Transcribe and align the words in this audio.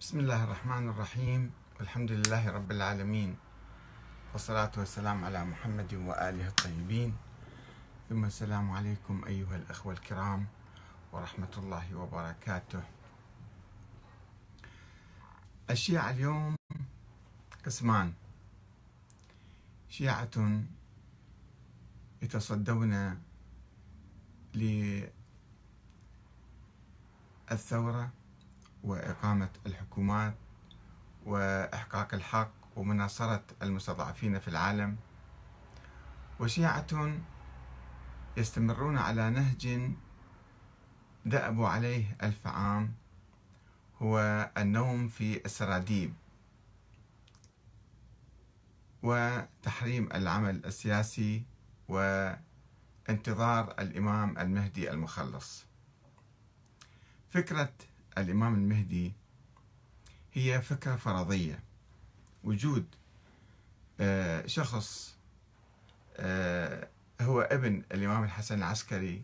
بسم 0.00 0.26
الله 0.26 0.44
الرحمن 0.44 0.88
الرحيم. 0.88 1.50
والحمد 1.78 2.10
لله 2.12 2.50
رب 2.50 2.70
العالمين. 2.70 3.38
والصلاة 4.32 4.72
والسلام 4.76 5.24
على 5.24 5.44
محمد 5.44 5.94
وآله 5.94 6.48
الطيبين. 6.48 7.14
ثم 8.08 8.24
السلام 8.24 8.70
عليكم 8.70 9.24
أيها 9.24 9.56
الأخوة 9.56 9.92
الكرام 9.92 10.46
ورحمة 11.12 11.54
الله 11.56 11.94
وبركاته. 11.94 12.82
الشيعة 15.70 16.10
اليوم 16.10 16.56
قسمان. 17.66 18.12
شيعة 19.88 20.62
يتصدون 22.22 23.22
للثورة 27.50 28.10
وإقامة 28.84 29.48
الحكومات 29.66 30.34
وإحقاق 31.26 32.14
الحق 32.14 32.50
ومناصرة 32.76 33.42
المستضعفين 33.62 34.38
في 34.38 34.48
العالم. 34.48 34.96
وشيعة 36.40 37.12
يستمرون 38.36 38.98
على 38.98 39.30
نهج 39.30 39.90
دأبوا 41.26 41.68
عليه 41.68 42.16
ألف 42.22 42.46
عام 42.46 42.94
هو 44.02 44.50
النوم 44.58 45.08
في 45.08 45.44
السراديب 45.44 46.14
وتحريم 49.02 50.08
العمل 50.14 50.64
السياسي 50.66 51.42
وانتظار 51.88 53.74
الإمام 53.78 54.38
المهدي 54.38 54.90
المخلص. 54.90 55.64
فكرة 57.30 57.72
الإمام 58.18 58.54
المهدي 58.54 59.12
هي 60.32 60.62
فكرة 60.62 60.96
فرضية. 60.96 61.58
وجود 62.44 62.86
آه، 64.00 64.46
شخص 64.46 65.16
آه، 66.16 66.88
هو 67.20 67.40
ابن 67.40 67.82
الإمام 67.92 68.24
الحسن 68.24 68.58
العسكري 68.58 69.22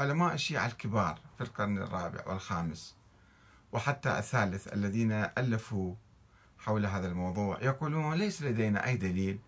علماء 0.00 0.34
الشيعة 0.34 0.66
الكبار 0.66 1.20
في 1.38 1.44
القرن 1.44 1.78
الرابع 1.78 2.26
والخامس 2.26 2.96
وحتى 3.72 4.18
الثالث 4.18 4.72
الذين 4.72 5.12
ألفوا 5.12 5.94
حول 6.58 6.86
هذا 6.86 7.06
الموضوع. 7.06 7.62
يقولون 7.62 8.14
ليس 8.14 8.42
لدينا 8.42 8.86
أي 8.86 8.96
دليل 8.96 9.38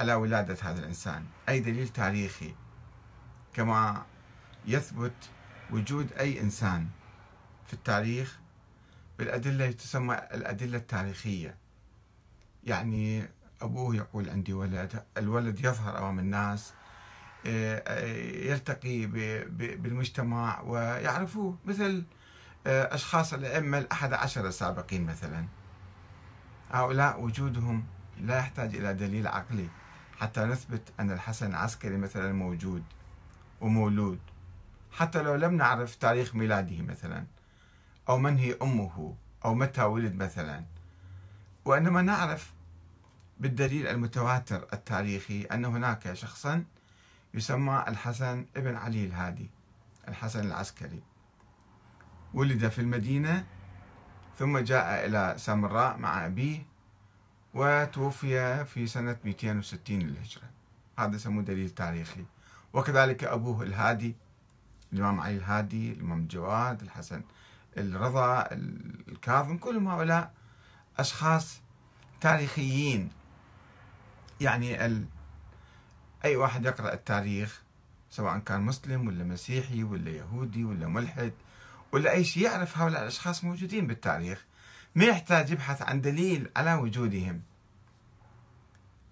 على 0.00 0.14
ولادة 0.14 0.56
هذا 0.62 0.78
الإنسان 0.80 1.24
أي 1.48 1.60
دليل 1.60 1.88
تاريخي. 1.88 2.54
كما 3.54 4.06
يثبت 4.66 5.30
وجود 5.70 6.12
أي 6.12 6.40
إنسان. 6.40 6.88
في 7.70 7.76
التاريخ 7.76 8.38
بالأدلة 9.18 9.70
تسمى 9.70 10.14
الأدلة 10.14 10.78
التاريخية. 10.78 11.56
يعني 12.64 13.28
أبوه 13.62 13.96
يقول 13.96 14.30
عندي 14.30 14.52
ولد 14.52 15.04
الولد 15.16 15.60
يظهر 15.60 15.98
أمام 15.98 16.18
الناس 16.18 16.72
آه، 17.46 18.06
يلتقي 18.50 19.06
بالمجتمع 19.76 20.60
ويعرفوه 20.60 21.58
مثل 21.64 22.04
آه، 22.66 22.94
أشخاص 22.94 23.34
الأئمة 23.34 23.78
الأحد 23.78 24.12
عشر 24.12 24.48
السابقين 24.48 25.06
مثلا. 25.06 25.46
هؤلاء 26.70 27.20
وجودهم 27.20 27.84
لا 28.20 28.38
يحتاج 28.38 28.76
إلى 28.76 28.94
دليل 28.94 29.26
عقلي 29.26 29.68
حتى 30.18 30.40
نثبت 30.40 30.92
أن 31.00 31.10
الحسن 31.10 31.50
العسكري 31.50 31.96
مثلا 31.96 32.32
موجود 32.32 32.82
ومولود. 33.60 34.18
حتى 34.92 35.22
لو 35.22 35.34
لم 35.34 35.54
نعرف 35.56 35.94
تاريخ 35.94 36.34
ميلاده 36.34 36.82
مثلا. 36.82 37.24
أو 38.10 38.18
من 38.18 38.38
هي 38.38 38.56
أمه 38.62 39.14
أو 39.44 39.54
متى 39.54 39.82
ولد 39.82 40.14
مثلا. 40.14 40.64
وإنما 41.64 42.02
نعرف 42.02 42.52
بالدليل 43.40 43.86
المتواتر 43.86 44.68
التاريخي 44.72 45.42
أن 45.42 45.64
هناك 45.64 46.12
شخصا 46.12 46.64
يسمى 47.34 47.84
الحسن 47.88 48.46
ابن 48.56 48.76
علي 48.76 49.04
الهادي 49.04 49.50
الحسن 50.08 50.46
العسكري. 50.46 51.02
ولد 52.34 52.68
في 52.68 52.78
المدينة 52.78 53.44
ثم 54.38 54.58
جاء 54.58 55.06
إلى 55.06 55.34
سامراء 55.38 55.96
مع 55.96 56.26
أبيه 56.26 56.66
وتوفي 57.54 58.64
في 58.64 58.86
سنة 58.86 59.16
260 59.24 59.98
للهجرة. 59.98 60.50
هذا 60.98 61.16
يسموه 61.16 61.42
دليل 61.42 61.70
تاريخي. 61.70 62.24
وكذلك 62.72 63.24
أبوه 63.24 63.62
الهادي 63.62 64.16
الإمام 64.92 65.20
علي 65.20 65.36
الهادي 65.36 65.92
الإمام 65.92 66.18
الجواد 66.18 66.82
الحسن 66.82 67.22
الرضا 67.76 68.48
الكاظم 69.08 69.58
كلهم 69.58 69.88
هؤلاء 69.88 70.32
أشخاص 70.98 71.60
تاريخيين. 72.20 73.10
يعني 74.40 74.86
ال... 74.86 75.04
أي 76.24 76.36
واحد 76.36 76.64
يقرأ 76.64 76.92
التاريخ 76.92 77.62
سواء 78.10 78.38
كان 78.38 78.60
مسلم 78.60 79.06
ولا 79.06 79.24
مسيحي 79.24 79.82
ولا 79.84 80.10
يهودي 80.10 80.64
ولا 80.64 80.88
ملحد 80.88 81.32
ولا 81.92 82.12
أي 82.12 82.24
شيء 82.24 82.42
يعرف 82.42 82.78
هؤلاء 82.78 83.02
الأشخاص 83.02 83.44
موجودين 83.44 83.86
بالتاريخ. 83.86 84.44
ما 84.94 85.04
يحتاج 85.04 85.50
يبحث 85.50 85.82
عن 85.82 86.00
دليل 86.00 86.50
على 86.56 86.74
وجودهم. 86.74 87.42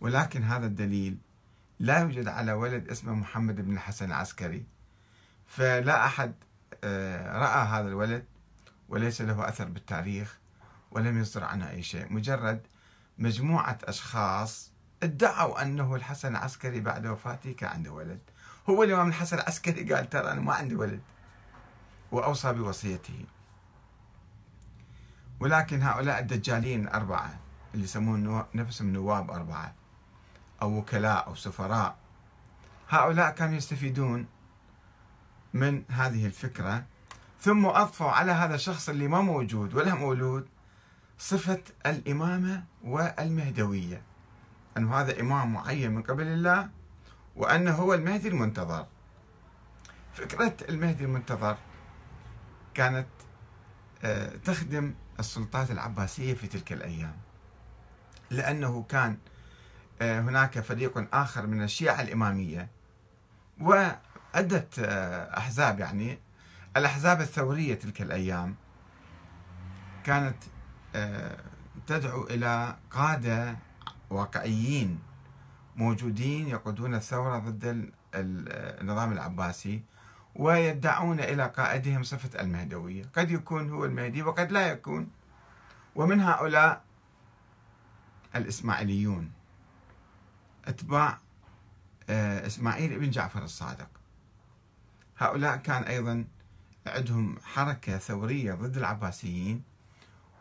ولكن 0.00 0.42
هذا 0.42 0.66
الدليل 0.66 1.18
لا 1.80 1.98
يوجد 1.98 2.28
على 2.28 2.52
ولد 2.52 2.88
اسمه 2.88 3.14
محمد 3.14 3.60
بن 3.60 3.72
الحسن 3.72 4.06
العسكري. 4.06 4.64
فلا 5.46 6.06
أحد 6.06 6.34
آه، 6.84 7.38
رأى 7.38 7.68
هذا 7.68 7.88
الولد. 7.88 8.24
وليس 8.88 9.20
له 9.20 9.48
أثر 9.48 9.64
بالتاريخ 9.64 10.38
ولم 10.90 11.20
يصدر 11.20 11.44
عنه 11.44 11.70
أي 11.70 11.82
شيء. 11.82 12.12
مجرد 12.12 12.66
مجموعة 13.18 13.78
أشخاص 13.84 14.72
ادعوا 15.02 15.62
أنه 15.62 15.94
الحسن 15.94 16.28
العسكري 16.36 16.80
بعد 16.80 17.06
وفاته 17.06 17.52
كان 17.52 17.70
عنده 17.70 17.92
ولد. 17.92 18.20
هو 18.70 18.82
الإمام 18.82 19.08
الحسن 19.08 19.36
العسكري 19.36 19.94
قال 19.94 20.10
ترى 20.10 20.32
أنا 20.32 20.40
ما 20.40 20.54
عندي 20.54 20.74
ولد. 20.74 21.00
وأوصى 22.12 22.52
بوصيته. 22.52 23.24
ولكن 25.40 25.82
هؤلاء 25.82 26.18
الدجالين 26.18 26.88
أربعة 26.88 27.38
اللي 27.74 27.84
يسمون 27.84 28.44
نفسهم 28.54 28.92
نواب 28.92 29.30
أربعة 29.30 29.74
أو 30.62 30.78
وكلاء 30.78 31.26
أو 31.26 31.34
سفراء. 31.34 31.96
هؤلاء 32.88 33.30
كانوا 33.30 33.56
يستفيدون 33.56 34.26
من 35.54 35.84
هذه 35.90 36.26
الفكرة 36.26 36.84
ثم 37.40 37.66
أضفوا 37.66 38.10
على 38.10 38.32
هذا 38.32 38.54
الشخص 38.54 38.88
اللي 38.88 39.08
ما 39.08 39.20
موجود 39.20 39.74
ولا 39.74 39.94
مولود 39.94 40.48
صفة 41.18 41.62
الإمامة 41.86 42.64
والمهدوية. 42.84 44.02
أنه 44.76 45.00
هذا 45.00 45.20
إمام 45.20 45.52
معين 45.52 45.90
من 45.90 46.02
قبل 46.02 46.26
الله 46.26 46.68
وأنه 47.36 47.74
هو 47.74 47.94
المهدي 47.94 48.28
المنتظر. 48.28 48.86
فكرة 50.14 50.56
المهدي 50.68 51.04
المنتظر 51.04 51.56
كانت 52.74 53.06
آه، 54.04 54.36
تخدم 54.36 54.94
السلطات 55.20 55.70
العباسية 55.70 56.34
في 56.34 56.46
تلك 56.46 56.72
الأيام. 56.72 57.16
لأنه 58.30 58.82
كان 58.88 59.18
آه، 60.02 60.20
هناك 60.20 60.60
فريق 60.60 61.14
آخر 61.14 61.46
من 61.46 61.62
الشيعة 61.62 62.00
الإمامية 62.00 62.68
وعدة 63.60 64.68
آه، 64.78 65.38
أحزاب 65.38 65.80
يعني 65.80 66.18
الأحزاب 66.78 67.20
الثورية 67.20 67.74
تلك 67.74 68.02
الأيام 68.02 68.56
كانت 70.04 70.36
آه، 70.94 71.38
تدعو 71.86 72.24
إلى 72.24 72.76
قادة 72.90 73.56
واقعيين 74.10 74.98
موجودين 75.76 76.48
يقودون 76.48 76.94
الثورة 76.94 77.38
ضد 77.38 77.92
النظام 78.14 79.12
العباسي 79.12 79.82
ويدعون 80.34 81.20
إلى 81.20 81.46
قائدهم 81.46 82.02
صفة 82.02 82.40
المهدوية. 82.40 83.04
قد 83.14 83.30
يكون 83.30 83.70
هو 83.70 83.84
المهدي 83.84 84.22
وقد 84.22 84.52
لا 84.52 84.66
يكون. 84.66 85.10
ومن 85.96 86.20
هؤلاء 86.20 86.82
الإسماعيليون. 88.36 89.30
أتباع 90.64 91.18
آه، 92.10 92.46
إسماعيل 92.46 92.98
بن 92.98 93.10
جعفر 93.10 93.44
الصادق. 93.44 93.88
هؤلاء 95.18 95.56
كان 95.56 95.82
أيضا 95.82 96.24
عندهم 96.88 97.36
حركة 97.44 97.98
ثورية 97.98 98.52
ضد 98.54 98.76
العباسيين 98.76 99.62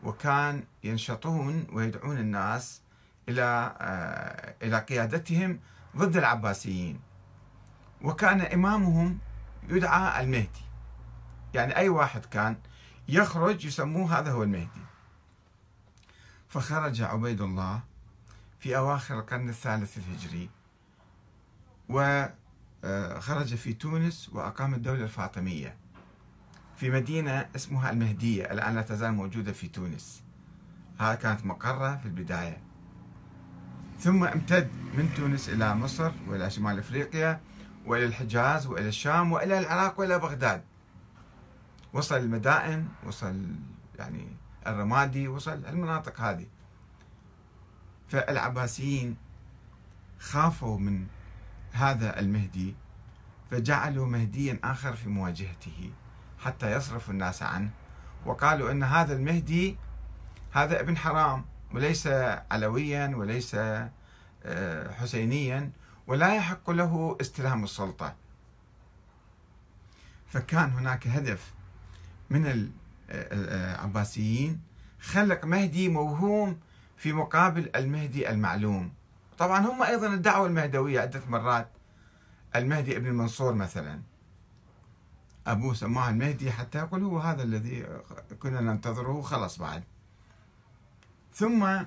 وكان 0.02 0.64
ينشطون 0.84 1.66
ويدعون 1.72 2.18
الناس 2.18 2.82
إلى 3.28 3.76
آه، 3.80 4.54
إلى 4.62 4.78
قيادتهم 4.78 5.60
ضد 5.96 6.16
العباسيين. 6.16 7.00
وكان 8.02 8.40
إمامهم 8.40 9.18
يدعى 9.68 10.24
المهدي. 10.24 10.64
يعني 11.54 11.76
أي 11.76 11.88
واحد 11.88 12.24
كان 12.24 12.56
يخرج 13.08 13.64
يسموه 13.64 14.18
هذا 14.18 14.32
هو 14.32 14.42
المهدي. 14.42 14.84
فخرج 16.48 17.02
عبيد 17.02 17.40
الله 17.40 17.80
في 18.60 18.76
أواخر 18.76 19.18
القرن 19.18 19.48
الثالث 19.48 19.98
الهجري 19.98 20.50
وخرج 21.88 23.54
في 23.54 23.72
تونس 23.72 24.28
وأقام 24.28 24.74
الدولة 24.74 25.04
الفاطمية. 25.04 25.76
في 26.78 26.90
مدينة 26.90 27.48
اسمها 27.56 27.90
المهدية 27.90 28.44
الآن 28.44 28.74
لا 28.74 28.82
تزال 28.82 29.12
موجودة 29.12 29.52
في 29.52 29.68
تونس. 29.68 30.22
هذا 30.98 31.14
كانت 31.14 31.46
مقرة 31.46 31.96
في 31.96 32.06
البداية. 32.06 32.60
ثم 33.98 34.24
امتد 34.24 34.70
من 34.94 35.14
تونس 35.16 35.48
إلى 35.48 35.74
مصر 35.74 36.12
وإلى 36.28 36.50
شمال 36.50 36.78
أفريقيا 36.78 37.40
وإلى 37.86 38.04
الحجاز 38.04 38.66
وإلى 38.66 38.88
الشام 38.88 39.32
وإلى 39.32 39.58
العراق 39.58 40.00
وإلى 40.00 40.18
بغداد. 40.18 40.62
وصل 41.92 42.16
المدائن 42.16 42.88
وصل 43.06 43.46
يعني 43.98 44.26
الرمادي 44.66 45.28
وصل 45.28 45.64
المناطق 45.64 46.20
هذه. 46.20 46.46
فالعباسيين 48.08 49.16
خافوا 50.18 50.78
من 50.78 51.06
هذا 51.72 52.20
المهدي 52.20 52.74
فجعلوا 53.50 54.06
مهديا 54.06 54.58
آخر 54.64 54.92
في 54.92 55.08
مواجهته. 55.08 55.92
حتى 56.38 56.72
يصرفوا 56.72 57.12
الناس 57.12 57.42
عنه. 57.42 57.70
وقالوا 58.26 58.70
أن 58.70 58.82
هذا 58.82 59.16
المهدي 59.16 59.76
هذا 60.52 60.80
ابن 60.80 60.96
حرام 60.96 61.44
وليس 61.74 62.06
علويا 62.50 63.12
وليس 63.16 63.54
آه، 64.44 64.92
حسينيا 64.92 65.70
ولا 66.06 66.34
يحق 66.34 66.70
له 66.70 67.16
استلام 67.20 67.64
السلطة. 67.64 68.14
فكان 70.28 70.70
هناك 70.70 71.06
هدف 71.06 71.54
من 72.30 72.70
العباسيين 73.10 74.60
خلق 75.00 75.44
مهدي 75.44 75.88
موهوم 75.88 76.60
في 76.96 77.12
مقابل 77.12 77.70
المهدي 77.76 78.30
المعلوم. 78.30 78.92
طبعا 79.38 79.66
هم 79.66 79.82
أيضا 79.82 80.14
ادعوا 80.14 80.46
المهدوية 80.46 81.00
عدة 81.00 81.22
مرات. 81.28 81.68
المهدي 82.56 82.96
ابن 82.96 83.06
المنصور 83.06 83.54
مثلا. 83.54 84.00
أبوه 85.52 85.74
سماه 85.74 86.10
المهدي 86.10 86.52
حتى 86.52 86.78
يقول 86.78 87.02
هو 87.02 87.18
هذا 87.18 87.42
الذي 87.42 87.86
كنا 88.38 88.60
ننتظره 88.60 89.22
خلص 89.22 89.58
بعد. 89.58 89.84
ثم 91.34 91.82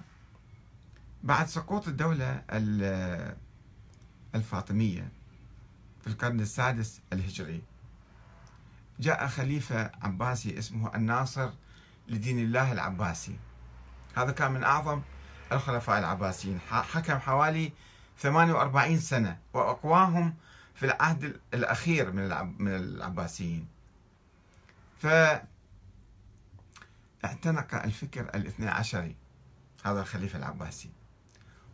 بعد 1.23 1.47
سقوط 1.47 1.87
الدولة 1.87 2.43
الفاطمية 4.35 5.09
في 6.01 6.07
القرن 6.07 6.39
السادس 6.39 7.01
الهجري 7.13 7.61
جاء 8.99 9.27
خليفة 9.27 9.91
عباسي 10.01 10.59
اسمه 10.59 10.95
الناصر 10.95 11.49
لدين 12.07 12.39
الله 12.39 12.71
العباسي. 12.71 13.35
هذا 14.15 14.31
كان 14.31 14.51
من 14.51 14.63
أعظم 14.63 15.01
الخلفاء 15.51 15.99
العباسيين. 15.99 16.59
حكم 16.69 17.17
حوالي 17.17 17.71
48 18.17 18.99
سنة 18.99 19.37
وأقواهم 19.53 20.33
في 20.81 20.87
العهد 20.87 21.39
الأخير 21.53 22.11
من 22.11 22.53
من 22.59 22.75
العباسيين. 22.75 23.67
فاعتنق 24.99 25.45
الفكر 27.83 28.21
الاثني 28.35 28.67
عشري 28.67 29.15
هذا 29.83 30.01
الخليفة 30.01 30.39
العباسي. 30.39 30.89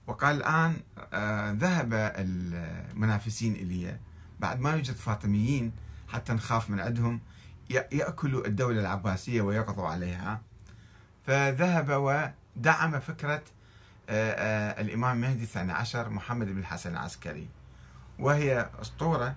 وقال 0.08 0.36
الآن 0.36 0.78
آه، 1.14 1.52
ذهب 1.52 1.94
المنافسين 1.94 3.56
إلي 3.56 3.98
بعد 4.40 4.60
ما 4.60 4.72
يوجد 4.72 4.96
فاطميين 4.96 5.72
حتى 6.08 6.34
نخاف 6.34 6.70
من 6.70 6.80
عندهم 6.80 7.22
يأكلوا 7.70 8.48
الدولة 8.48 8.80
العباسية 8.82 9.42
ويقضوا 9.42 9.88
عليها. 9.88 10.42
فذهب 11.28 11.90
ودعم 11.90 13.00
فكرة 13.00 13.44
آه، 14.10 14.32
آه، 14.32 14.82
الإمام 14.82 15.16
المهدي 15.16 15.44
الثاني 15.44 15.72
عشر 15.72 16.10
محمد 16.10 16.48
بن 16.48 16.60
الحسن 16.60 16.92
العسكري. 16.92 17.48
وهي 18.20 18.70
أسطورة 18.82 19.36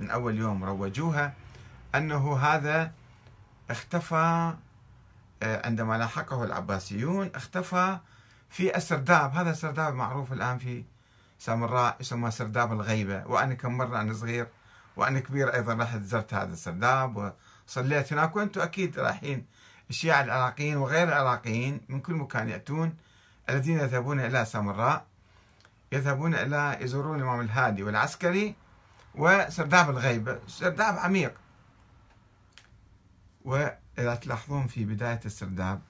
من 0.00 0.10
أول 0.10 0.38
يوم 0.38 0.64
روجوها 0.64 1.32
أنه 1.94 2.38
هذا 2.38 2.92
اختفى 3.70 4.54
آه، 5.42 5.66
عندما 5.66 5.98
لاحقه 5.98 6.44
العباسيون 6.44 7.30
اختفى 7.34 7.98
في 8.50 8.76
السرداب. 8.76 9.34
هذا 9.34 9.50
السرداب 9.50 9.94
معروف 9.94 10.32
الآن 10.32 10.58
في 10.58 10.84
سامراء 11.38 11.96
يسمى 12.00 12.30
سرداب 12.30 12.72
الغيبة. 12.72 13.26
وأنا 13.26 13.54
كم 13.54 13.76
مرة 13.76 14.00
أنا 14.00 14.12
صغير 14.12 14.46
وأنا 14.96 15.20
كبير 15.20 15.54
أيضا 15.54 15.74
رحت 15.74 16.02
زرت 16.02 16.34
هذا 16.34 16.52
السرداب 16.52 17.32
وصليت 17.66 18.12
هناك. 18.12 18.36
وأنتم 18.36 18.60
أكيد 18.60 18.98
رايحين 18.98 19.46
الشيعة 19.90 20.22
العراقيين 20.22 20.76
وغير 20.76 21.08
العراقيين 21.08 21.80
من 21.88 22.00
كل 22.00 22.14
مكان 22.14 22.48
يأتون 22.48 22.96
الذين 23.48 23.78
يذهبون 23.78 24.20
إلى 24.20 24.44
سامراء. 24.44 25.06
يذهبون 25.92 26.34
إلى 26.34 26.78
يزورون 26.80 27.16
الإمام 27.16 27.40
الهادي 27.40 27.82
والعسكري 27.82 28.54
وسرداب 29.14 29.90
الغيبة 29.90 30.38
سرداب 30.46 30.98
عميق. 30.98 31.34
وإذا 33.44 34.14
تلاحظون 34.14 34.66
في 34.66 34.84
بداية 34.84 35.20
السرداب 35.24 35.82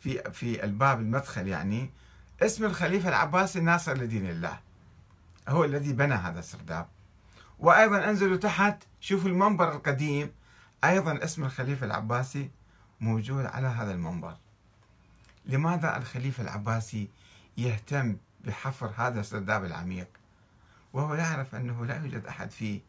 في 0.00 0.32
في 0.32 0.64
الباب 0.64 1.00
المدخل 1.00 1.48
يعني 1.48 1.90
اسم 2.42 2.64
الخليفة 2.64 3.08
العباسي 3.08 3.60
ناصر 3.60 3.94
لدين 3.94 4.30
الله. 4.30 4.60
هو 5.48 5.64
الذي 5.64 5.92
بنى 5.92 6.14
هذا 6.14 6.38
السرداب 6.38 6.88
وأيضا 7.58 8.10
أنزلوا 8.10 8.36
تحت 8.36 8.82
شوفوا 9.00 9.28
المنبر 9.28 9.72
القديم 9.72 10.32
أيضا 10.84 11.24
اسم 11.24 11.44
الخليفة 11.44 11.86
العباسي 11.86 12.50
موجود 13.00 13.46
على 13.46 13.66
هذا 13.66 13.92
المنبر. 13.92 14.36
لماذا 15.46 15.96
الخليفة 15.96 16.42
العباسي 16.42 17.08
يهتم 17.56 18.16
بحفر 18.44 18.92
هذا 18.96 19.20
السرداب 19.20 19.64
العميق 19.64 20.08
وهو 20.92 21.14
يعرف 21.14 21.54
أنه 21.54 21.86
لا 21.86 21.96
يوجد 21.96 22.26
أحد 22.26 22.50
فيه. 22.50 22.80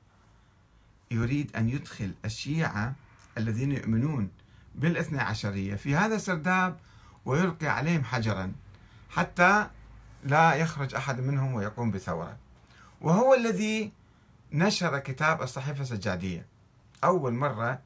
يريد 1.12 1.56
أن 1.56 1.69
يدخل 1.69 2.13
الشيعة 2.25 2.94
الذين 3.38 3.72
يؤمنون 3.72 4.30
بالاثنى 4.75 5.19
عشرية 5.19 5.75
في 5.75 5.96
هذا 5.96 6.16
السرداب 6.16 6.78
ويلقي 7.25 7.68
عليهم 7.68 8.04
حجرا 8.04 8.54
حتى 9.10 9.68
لا 10.24 10.54
يخرج 10.54 10.96
أحد 10.96 11.19
منهم 11.19 11.54
ويقوم 11.54 11.92
بثورة. 11.92 12.38
وهو 13.01 13.34
الذي 13.34 13.92
نشر 14.51 15.00
كتاب 15.00 15.42
الصحيفة 15.42 15.81
السجادية. 15.81 16.46
أول 17.04 17.34
مرة 17.34 17.80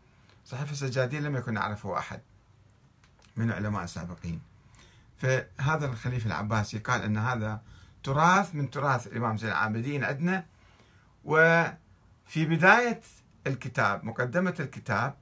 صحيفة 0.45 0.71
السجادية 0.71 1.19
لم 1.19 1.36
يكن 1.36 1.56
يعرفه 1.56 1.98
أحد 1.98 2.21
من 3.38 3.50
العلماء 3.50 3.83
السابقين 3.83 4.42
فهذا 5.23 5.85
الخليفة 5.85 6.27
العباسي 6.27 6.79
قال 6.79 7.01
أن 7.01 7.17
هذا 7.17 7.61
تراث 8.03 8.55
من 8.55 8.69
تراث 8.69 9.07
الإمام 9.07 9.37
زين 9.37 9.49
العابدين 9.49 10.03
عندنا. 10.03 10.45
وفي 11.23 12.45
بداية 12.45 13.01
الكتاب 13.47 14.05
مقدمة 14.05 14.55
الكتاب 14.59 15.15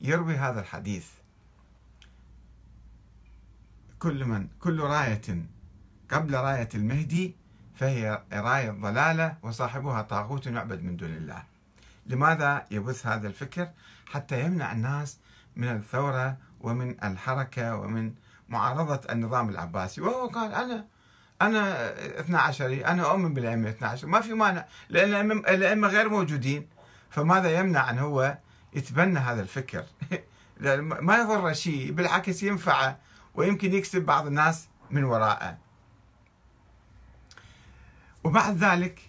يروي 0.00 0.36
هذا 0.36 0.60
الحديث. 0.60 1.06
كل 3.98 4.24
من 4.24 4.48
كل 4.60 4.80
راية 4.80 5.46
قبل 6.10 6.34
راية 6.34 6.68
المهدي 6.74 7.36
فهي 7.74 8.22
راية 8.32 8.70
ضلالة 8.70 9.36
وصاحبها 9.42 10.02
طاغوت 10.02 10.46
يعبد 10.46 10.82
من 10.82 10.96
دون 10.96 11.10
الله. 11.10 11.44
لماذا 12.06 12.66
يبث 12.70 13.06
هذا 13.06 13.28
الفكر؟ 13.28 13.70
حتى 14.06 14.44
يمنع 14.44 14.72
الناس 14.72 15.18
من 15.56 15.68
الثورة 15.68 16.36
ومن 16.60 17.04
الحركة 17.04 17.76
ومن 17.76 18.14
معارضة 18.52 19.00
النظام 19.12 19.48
العباسي. 19.48 20.00
وهو 20.00 20.26
قال 20.26 20.52
أنا 20.52 20.86
أنا 21.42 21.92
12 22.20 22.86
أنا 22.86 23.10
أؤمن 23.10 23.34
بالأئمة 23.34 23.68
12 23.68 24.06
ما 24.06 24.20
في 24.20 24.32
مانع 24.32 24.66
لأن 24.88 25.30
الأئمة 25.30 25.88
غير 25.88 26.08
موجودين. 26.08 26.68
فماذا 27.10 27.58
يمنع 27.58 27.90
أن 27.90 27.98
هو 27.98 28.38
يتبنى 28.74 29.18
هذا 29.18 29.42
الفكر؟ 29.42 29.84
ما 31.08 31.18
يضر 31.18 31.52
شيء 31.52 31.92
بالعكس 31.92 32.42
ينفعه 32.42 32.98
ويمكن 33.34 33.72
يكسب 33.72 34.02
بعض 34.02 34.26
الناس 34.26 34.68
من 34.90 35.04
وراءه. 35.04 35.58
وبعد 38.24 38.56
ذلك 38.56 39.00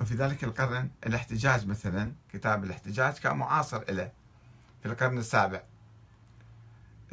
وفي 0.00 0.14
ذلك 0.14 0.44
القرن 0.44 0.90
الاحتجاج 1.06 1.66
مثلا 1.66 2.12
كتاب 2.32 2.64
الاحتجاج 2.64 3.12
كان 3.12 3.36
معاصر 3.36 3.84
له 3.90 4.10
في 4.82 4.88
القرن 4.88 5.18
السابع. 5.18 5.62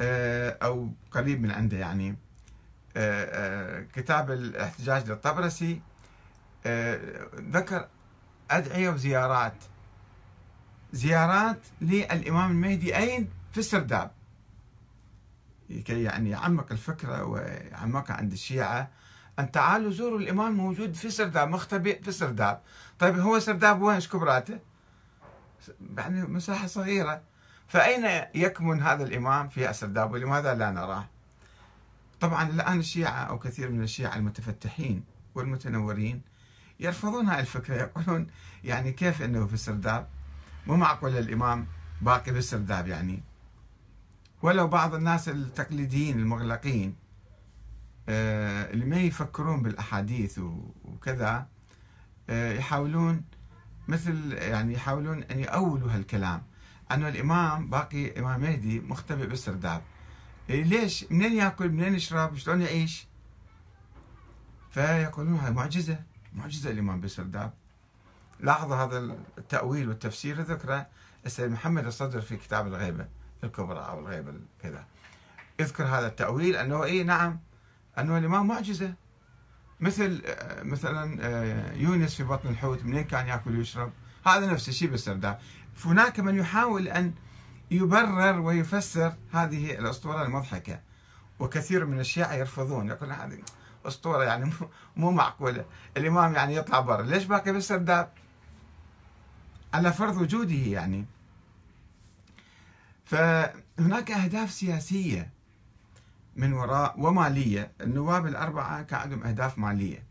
أو 0.00 0.88
قريب 1.10 1.42
من 1.42 1.50
عنده 1.50 1.76
يعني. 1.76 2.16
آه، 2.96 3.24
آه، 3.24 3.86
كتاب 3.94 4.30
الاحتجاج 4.30 5.10
للطبرسي. 5.10 5.80
ذكر 7.36 7.88
أدعية 8.50 8.90
وزيارات. 8.90 9.54
زيارات 10.92 11.60
للإمام 11.80 12.50
المهدي. 12.50 12.96
أين؟ 12.96 13.30
في 13.52 13.58
السرداب. 13.58 14.10
كي 15.68 16.02
يعني 16.02 16.30
يعمق 16.30 16.72
الفكرة 16.72 17.24
ويعمقها 17.24 18.16
عند 18.16 18.32
الشيعة. 18.32 18.90
أن 19.38 19.50
تعالوا 19.50 19.90
زوروا 19.90 20.18
الإمام 20.18 20.52
موجود 20.52 20.94
في 20.94 21.10
سرداب 21.10 21.48
مختبئ 21.48 22.02
في 22.02 22.12
سرداب 22.12 22.60
طيب 22.98 23.18
هو 23.18 23.38
سرداب 23.38 23.82
وين؟ 23.82 24.00
كبراته؟ 24.00 24.58
يعني 25.96 26.22
مساحة 26.22 26.66
صغيرة. 26.66 27.22
فأين 27.68 28.24
يكمن 28.34 28.82
هذا 28.82 29.04
الإمام 29.04 29.48
في 29.48 29.70
السرداب 29.70 30.12
ولماذا 30.12 30.54
لا 30.54 30.70
نراه؟ 30.70 31.04
طبعا 32.20 32.48
الآن 32.48 32.78
الشيعة 32.78 33.24
أو 33.24 33.38
كثير 33.38 33.70
من 33.70 33.82
الشيعة 33.82 34.16
المتفتحين 34.16 35.04
والمتنورين 35.34 36.22
يرفضون 36.80 37.26
هاي 37.26 37.40
الفكرة 37.40 37.74
يقولون 37.74 38.26
يعني 38.64 38.92
كيف 38.92 39.22
أنه 39.22 39.46
في 39.46 39.54
السرداب 39.54 40.06
مو 40.66 40.76
معقول 40.76 41.18
الإمام 41.18 41.66
باقي 42.00 42.32
في 42.32 42.38
السرداب 42.38 42.88
يعني. 42.88 43.22
ولو 44.42 44.68
بعض 44.68 44.94
الناس 44.94 45.28
التقليديين 45.28 46.18
المغلقين 46.18 46.96
آه، 48.08 48.70
اللي 48.70 48.84
ما 48.84 48.96
يفكرون 48.96 49.62
بالأحاديث 49.62 50.40
وكذا 50.84 51.46
آه، 52.30 52.52
يحاولون 52.52 53.22
مثل 53.88 54.32
يعني 54.32 54.74
يحاولون 54.74 55.22
أن 55.22 55.38
يأولوا 55.38 55.90
هالكلام. 55.90 56.42
أنه 56.92 57.08
الإمام 57.08 57.70
باقي 57.70 58.18
إمام 58.18 58.40
مهدي 58.40 58.80
مختبئ 58.80 59.26
بالسرداب 59.26 59.82
إيه، 60.50 60.64
ليش؟ 60.64 61.04
منين 61.10 61.32
يأكل؟ 61.32 61.68
منين 61.68 61.94
يشرب؟ 61.94 62.36
شلون 62.36 62.60
يعيش؟ 62.60 63.06
فيقولون 64.70 65.34
هاي 65.34 65.50
معجزة. 65.50 66.02
معجزة 66.34 66.70
الإمام 66.70 67.00
بالسرداب 67.00 67.52
لاحظوا 68.40 68.76
هذا 68.76 68.98
التأويل 69.38 69.88
والتفسير. 69.88 70.40
ذكره 70.40 70.86
السيد 71.26 71.50
محمد 71.50 71.86
الصدر 71.86 72.20
في 72.20 72.36
كتاب 72.36 72.66
الغيبة 72.66 73.06
الكبرى 73.44 73.78
أو 73.78 74.00
الغيبة 74.00 74.32
كذا. 74.62 74.84
يذكر 75.60 75.84
هذا 75.84 76.06
التأويل 76.06 76.56
أنه 76.56 76.84
إيه 76.84 77.02
نعم 77.02 77.40
أنه 77.98 78.18
الإمام 78.18 78.46
معجزة. 78.46 78.94
مثل 79.80 80.22
مثلا 80.62 81.18
آه، 81.20 81.74
يونس 81.74 82.14
في 82.14 82.24
بطن 82.24 82.48
الحوت 82.48 82.84
منين 82.84 83.04
كان 83.04 83.26
يأكل 83.26 83.56
ويشرب؟ 83.56 83.92
هذا 84.26 84.46
نفس 84.46 84.68
الشيء 84.68 84.90
بالسرداب 84.90 85.38
هناك 85.86 86.20
من 86.20 86.36
يحاول 86.36 86.88
أن 86.88 87.14
يبرر 87.70 88.40
ويفسر 88.40 89.12
هذه 89.32 89.78
الأسطورة 89.78 90.22
المضحكة. 90.22 90.80
وكثير 91.38 91.86
من 91.86 92.00
الشيعة 92.00 92.34
يرفضون 92.34 92.88
يقول 92.88 93.12
هذه 93.12 93.38
أسطورة 93.86 94.24
يعني 94.24 94.50
مو 94.96 95.10
معقولة. 95.10 95.64
الإمام 95.96 96.34
يعني 96.34 96.56
يطلع 96.56 96.80
برا. 96.80 97.02
ليش 97.02 97.24
باقي 97.24 97.52
بالسرداب 97.52 98.12
على 99.74 99.92
فرض 99.92 100.16
وجوده 100.16 100.54
يعني. 100.54 101.04
فهناك 103.04 104.10
أهداف 104.10 104.50
سياسية 104.50 105.30
من 106.36 106.52
وراء 106.52 106.94
ومالية. 107.00 107.72
النواب 107.80 108.26
الأربعة 108.26 108.82
كان 108.82 109.00
عندهم 109.00 109.24
أهداف 109.24 109.58
مالية 109.58 110.02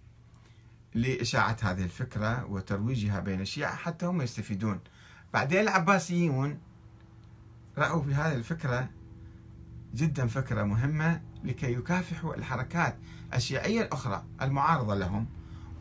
لإشاعة 0.94 1.58
هذه 1.62 1.84
الفكرة 1.84 2.46
وترويجها 2.46 3.20
بين 3.20 3.42
الشيعة 3.42 3.76
حتى 3.76 4.06
هم 4.06 4.22
يستفيدون. 4.22 4.80
بعدين 5.34 5.60
العباسيون 5.60 6.60
رأوا 7.78 8.02
في 8.02 8.14
هذه 8.14 8.36
الفكرة 8.36 8.90
جدا 9.96 10.28
فكرة 10.28 10.64
مهمة 10.64 11.22
لكي 11.44 11.74
يكافحوا 11.74 12.36
الحركات 12.36 12.96
الشيعية 13.34 13.82
الأخرى 13.82 14.24
المعارضة 14.42 14.96
لهم 14.96 15.28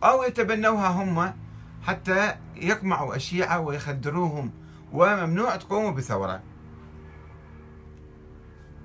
أو 0.04 0.22
يتبنوها 0.22 0.88
هم 0.88 1.34
حتى 1.82 2.36
يقمعوا 2.56 3.16
الشيعة 3.16 3.60
ويخدروهم 3.60 4.50
وممنوع 4.92 5.56
تقوموا 5.56 5.90
بثورة. 5.90 6.42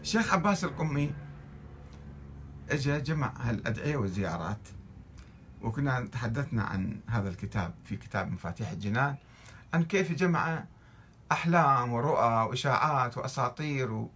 الشيخ 0.01 0.33
عباس 0.33 0.63
القمي 0.63 1.13
اجى 2.69 3.01
جمع 3.01 3.33
هالأدعية 3.39 3.97
والزيارات 3.97 4.69
وكنا 5.61 6.05
تحدثنا 6.05 6.63
عن 6.63 6.99
هذا 7.07 7.29
الكتاب 7.29 7.73
في 7.83 7.95
كتاب 7.95 8.31
مفاتيح 8.31 8.71
الجنان. 8.71 9.15
عن 9.73 9.83
كيف 9.83 10.11
جمع 10.11 10.63
أحلام 11.31 11.93
ورؤى 11.93 12.47
وإشاعات 12.49 13.17
وأساطير 13.17 14.07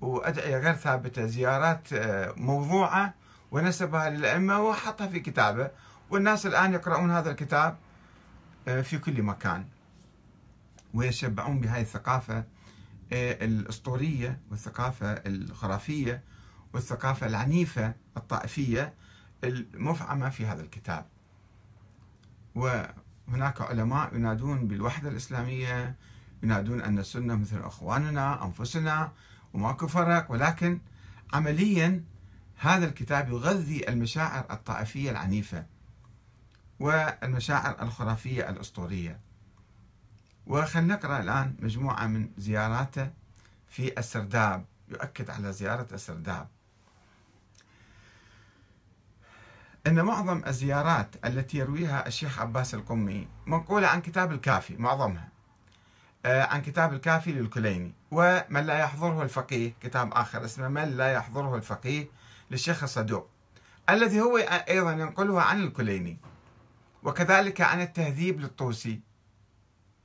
وأدعية 0.00 0.58
غير 0.58 0.74
ثابتة 0.74 1.26
زيارات 1.26 1.92
آه، 1.92 2.34
موضوعة 2.36 3.14
ونسبها 3.50 4.10
للأئمة 4.10 4.60
وحطها 4.60 5.06
في 5.06 5.20
كتابه. 5.20 5.70
والناس 6.10 6.46
الآن 6.46 6.72
يقرؤون 6.72 7.10
هذا 7.10 7.30
الكتاب 7.30 7.78
آه، 8.68 8.82
في 8.82 8.98
كل 8.98 9.22
مكان. 9.22 9.64
ويشبعون 10.94 11.60
بهذه 11.60 11.80
الثقافة 11.80 12.44
آه، 13.12 13.44
الأسطورية 13.44 14.40
والثقافة 14.50 15.12
الخرافية 15.12 16.22
والثقافة 16.74 17.26
العنيفة 17.26 17.94
الطائفية 18.16 18.94
المفعمة 19.44 20.28
في 20.28 20.46
هذا 20.46 20.62
الكتاب. 20.62 21.06
وهناك 23.30 23.60
علماء 23.60 24.14
ينادون 24.14 24.66
بالوحدة 24.66 25.08
الإسلامية 25.08 25.94
ينادون 26.42 26.80
أن 26.80 26.98
السنة 26.98 27.34
مثل 27.34 27.62
أخواننا 27.62 28.44
أنفسنا 28.44 29.12
وماكو 29.54 29.86
فرق. 29.86 30.30
ولكن 30.30 30.78
عمليا 31.32 32.04
هذا 32.56 32.86
الكتاب 32.86 33.28
يغذي 33.28 33.88
المشاعر 33.88 34.46
الطائفية 34.50 35.10
العنيفة 35.10 35.66
والمشاعر 36.80 37.82
الخرافية 37.82 38.50
الأسطورية. 38.50 39.20
وخلنا 40.46 40.94
نقرأ 40.94 41.20
الآن 41.20 41.54
مجموعة 41.58 42.06
من 42.06 42.28
زياراته 42.38 43.10
في 43.68 43.98
السرداب 43.98 44.64
يؤكد 44.88 45.30
على 45.30 45.52
زيارة 45.52 45.86
السرداب. 45.92 46.48
أن 49.86 50.02
معظم 50.02 50.42
الزيارات 50.46 51.08
التي 51.24 51.58
يرويها 51.58 52.06
الشيخ 52.06 52.38
عباس 52.38 52.74
القمي 52.74 53.28
منقولة 53.46 53.86
عن 53.86 54.00
كتاب 54.00 54.32
الكافي 54.32 54.76
معظمها. 54.76 55.28
آه، 56.26 56.42
عن 56.44 56.62
كتاب 56.62 56.92
الكافي 56.92 57.32
للكليني. 57.32 57.92
ومن 58.10 58.66
لا 58.66 58.78
يحضره 58.78 59.22
الفقيه 59.22 59.72
كتاب 59.80 60.12
آخر 60.12 60.44
اسمه 60.44 60.68
من 60.68 60.96
لا 60.96 61.12
يحضره 61.12 61.56
الفقيه 61.56 62.08
للشيخ 62.50 62.82
الصدوق. 62.82 63.28
الذي 63.90 64.20
هو 64.20 64.36
أيضا 64.68 64.92
ينقلها 64.92 65.42
عن 65.42 65.62
الكليني. 65.62 66.18
وكذلك 67.02 67.60
عن 67.60 67.80
التهذيب 67.80 68.40
للطوسي. 68.40 69.00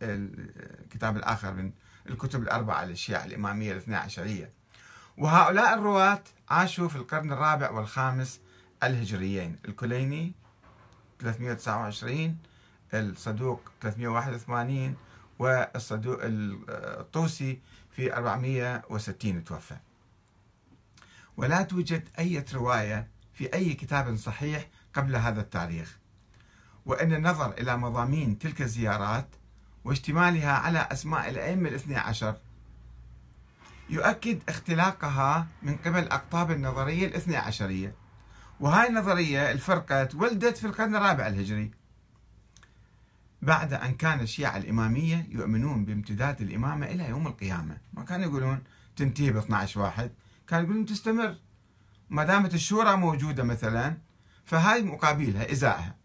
الكتاب 0.01 1.17
الآخر 1.17 1.53
من 1.53 1.72
الكتب 2.10 2.44
الأربعة 2.44 2.86
للشيعة 2.86 3.25
الإمامية 3.25 3.72
الاثنى 3.72 3.96
عشرية. 3.96 4.51
وهؤلاء 5.17 5.74
الرواة 5.74 6.22
عاشوا 6.50 6.88
في 6.88 6.96
القرن 6.96 7.32
الرابع 7.32 7.70
والخامس 7.70 8.39
الهجريين. 8.88 9.56
الكليني 9.68 10.34
329 11.20 12.38
الصدوق 12.94 13.72
381 13.82 14.96
والصدوق 15.39 16.20
الطوسي 16.24 17.60
في 17.92 18.13
460 18.13 19.44
توفى. 19.44 19.77
ولا 21.38 21.62
توجد 21.62 22.10
أي 22.20 22.46
رواية 22.54 23.08
في 23.34 23.54
أي 23.54 23.74
كتاب 23.74 24.15
صحيح 24.15 24.68
قبل 24.94 25.15
هذا 25.15 25.42
التاريخ. 25.42 25.98
وأن 26.86 27.13
النظر 27.13 27.51
إلى 27.51 27.77
مضامين 27.77 28.39
تلك 28.39 28.62
الزيارات 28.62 29.27
واشتمالها 29.86 30.51
على 30.51 30.80
أسماء 30.92 31.30
الأئمة 31.30 31.70
الاثني 31.70 31.96
عشر 31.96 32.36
يؤكد 33.89 34.39
اختلاقها 34.50 35.48
من 35.63 35.77
قبل 35.77 36.04
أقطاب 36.08 36.51
النظرية 36.51 37.08
الاثني 37.08 37.38
عشرية. 37.38 37.96
وهاي 38.60 38.88
النظرية 38.88 39.52
الفرقة 39.52 40.10
ولدت 40.16 40.58
في 40.58 40.68
القرن 40.68 40.96
الرابع 40.96 41.28
الهجري. 41.28 41.72
بعد 43.42 43.74
أن 43.74 43.96
كان 43.96 44.20
الشيعة 44.20 44.58
الإمامية 44.58 45.28
يؤمنون 45.30 45.86
بامتداد 45.86 46.42
الإمامة 46.42 46.86
إلى 46.86 47.10
يوم 47.10 47.28
القيامة. 47.28 47.78
ما 47.94 48.04
كانوا 48.04 48.26
يقولون 48.26 48.64
تنتهي 48.96 49.32
ب 49.32 49.38
12 49.38 49.80
واحد 49.80 50.12
كانوا 50.48 50.66
يقولون 50.66 50.86
تستمر. 50.86 51.38
ما 52.10 52.24
دامت 52.24 52.54
الشورى 52.54 52.96
موجودة 52.96 53.44
مثلا 53.44 53.98
فهاي 54.46 54.84
مقابلها 54.84 55.52
إزائها 55.52 55.96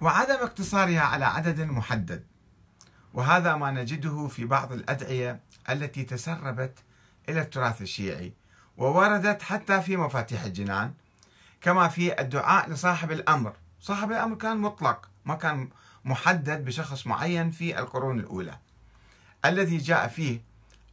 وعدم 0.00 0.34
اقتصارها 0.34 1.00
على 1.00 1.24
عدد 1.24 1.60
محدد. 1.60 2.24
وهذا 3.14 3.56
ما 3.56 3.70
نجده 3.70 4.28
في 4.28 4.44
بعض 4.44 4.72
الأدعية 4.72 5.40
التي 5.70 6.04
تسربت 6.04 6.78
إلى 7.28 7.40
التراث 7.40 7.82
الشيعي. 7.82 8.32
ووردت 8.76 9.42
حتى 9.42 9.82
في 9.82 9.96
مفاتيح 9.96 10.42
الجنان 10.42 10.92
كما 11.60 11.88
في 11.88 12.20
الدعاء 12.20 12.70
لصاحب 12.70 13.12
الأمر. 13.12 13.52
صاحب 13.80 14.12
الأمر 14.12 14.36
كان 14.36 14.56
مطلق 14.56 15.08
ما 15.24 15.34
كان 15.34 15.68
محدد 16.04 16.64
بشخص 16.64 17.06
معين 17.06 17.50
في 17.50 17.78
القرون 17.78 18.20
الأولى. 18.20 18.58
الذي 19.44 19.78
جاء 19.78 20.08
فيه 20.08 20.40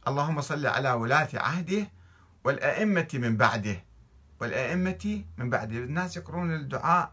اللهم 0.08 0.40
صل 0.40 0.66
على 0.66 0.92
ولاة 0.92 1.28
عهده 1.34 1.88
والأئمة 2.44 3.08
من 3.14 3.36
بعده. 3.36 3.82
والأئمة 4.40 5.22
من 5.38 5.50
بعده. 5.50 5.76
الناس 5.78 6.16
يقرون 6.16 6.54
الدعاء 6.54 7.12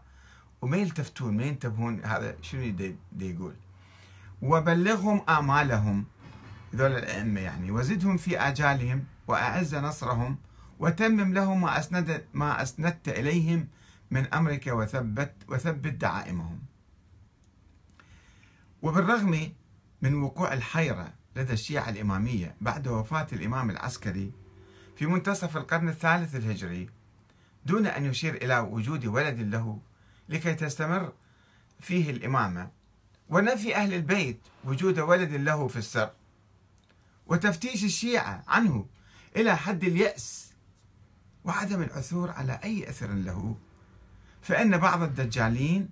وما 0.62 0.76
يلتفتون 0.76 1.36
ما 1.36 1.44
ينتبهون 1.44 2.04
هذا 2.04 2.36
شنو 2.42 2.70
دي, 2.70 2.96
يقول. 3.18 3.54
وبلغهم 4.42 5.24
آمالهم 5.28 6.04
ذول 6.74 6.92
الأئمة 6.92 7.40
يعني. 7.40 7.70
وزدهم 7.70 8.16
في 8.16 8.40
آجالهم 8.40 9.04
وأعز 9.28 9.74
نصرهم 9.74 10.38
وتمم 10.78 11.34
لهم 11.34 11.60
ما 11.60 11.78
أسند 11.78 12.24
ما 12.34 12.62
أسندت 12.62 13.08
إليهم 13.08 13.68
من 14.10 14.34
أمرك 14.34 14.66
وثبت 14.66 15.34
وثبت 15.48 15.92
دعائمهم. 15.92 16.58
وبالرغم 18.82 19.52
من 20.02 20.14
وقوع 20.14 20.52
الحيرة 20.52 21.12
لدى 21.36 21.52
الشيعة 21.52 21.88
الإمامية 21.88 22.54
بعد 22.60 22.88
وفاة 22.88 23.26
الإمام 23.32 23.70
العسكري 23.70 24.32
في 24.96 25.06
منتصف 25.06 25.56
القرن 25.56 25.88
الثالث 25.88 26.36
الهجري 26.36 26.90
دون 27.66 27.86
أن 27.86 28.04
يشير 28.04 28.34
إلى 28.34 28.58
وجود 28.58 29.06
ولد 29.06 29.40
له 29.40 29.78
لكي 30.28 30.54
تستمر 30.54 31.12
فيه 31.80 32.10
الإمامة 32.10 32.70
ونفي 33.28 33.76
أهل 33.76 33.94
البيت 33.94 34.40
وجود 34.64 34.98
ولد 34.98 35.32
له 35.32 35.68
في 35.68 35.76
السر. 35.76 36.10
وتفتيش 37.26 37.84
الشيعة 37.84 38.44
عنه 38.48 38.86
إلى 39.36 39.56
حد 39.56 39.84
اليأس 39.84 40.47
وعدم 41.48 41.82
العثور 41.82 42.30
على 42.30 42.60
أي 42.64 42.90
أثر 42.90 43.12
له. 43.12 43.56
فإن 44.42 44.78
بعض 44.78 45.02
الدجالين 45.02 45.88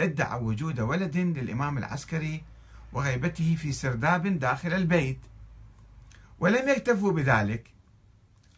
ادعى 0.00 0.40
وجود 0.40 0.80
ولد 0.80 1.16
للإمام 1.16 1.78
العسكري 1.78 2.44
وغيبته 2.92 3.56
في 3.56 3.72
سرداب 3.72 4.38
داخل 4.38 4.72
البيت 4.72 5.18
ولم 6.40 6.68
يكتفوا 6.68 7.12
بذلك. 7.12 7.70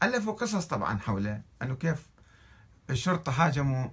ألفوا 0.02 0.33
قصص 0.33 0.66
طبعا 0.66 0.99
حوله 0.99 1.40
أنه 1.62 1.75
كيف 1.75 2.07
الشرطة 2.90 3.47
هاجموا 3.47 3.88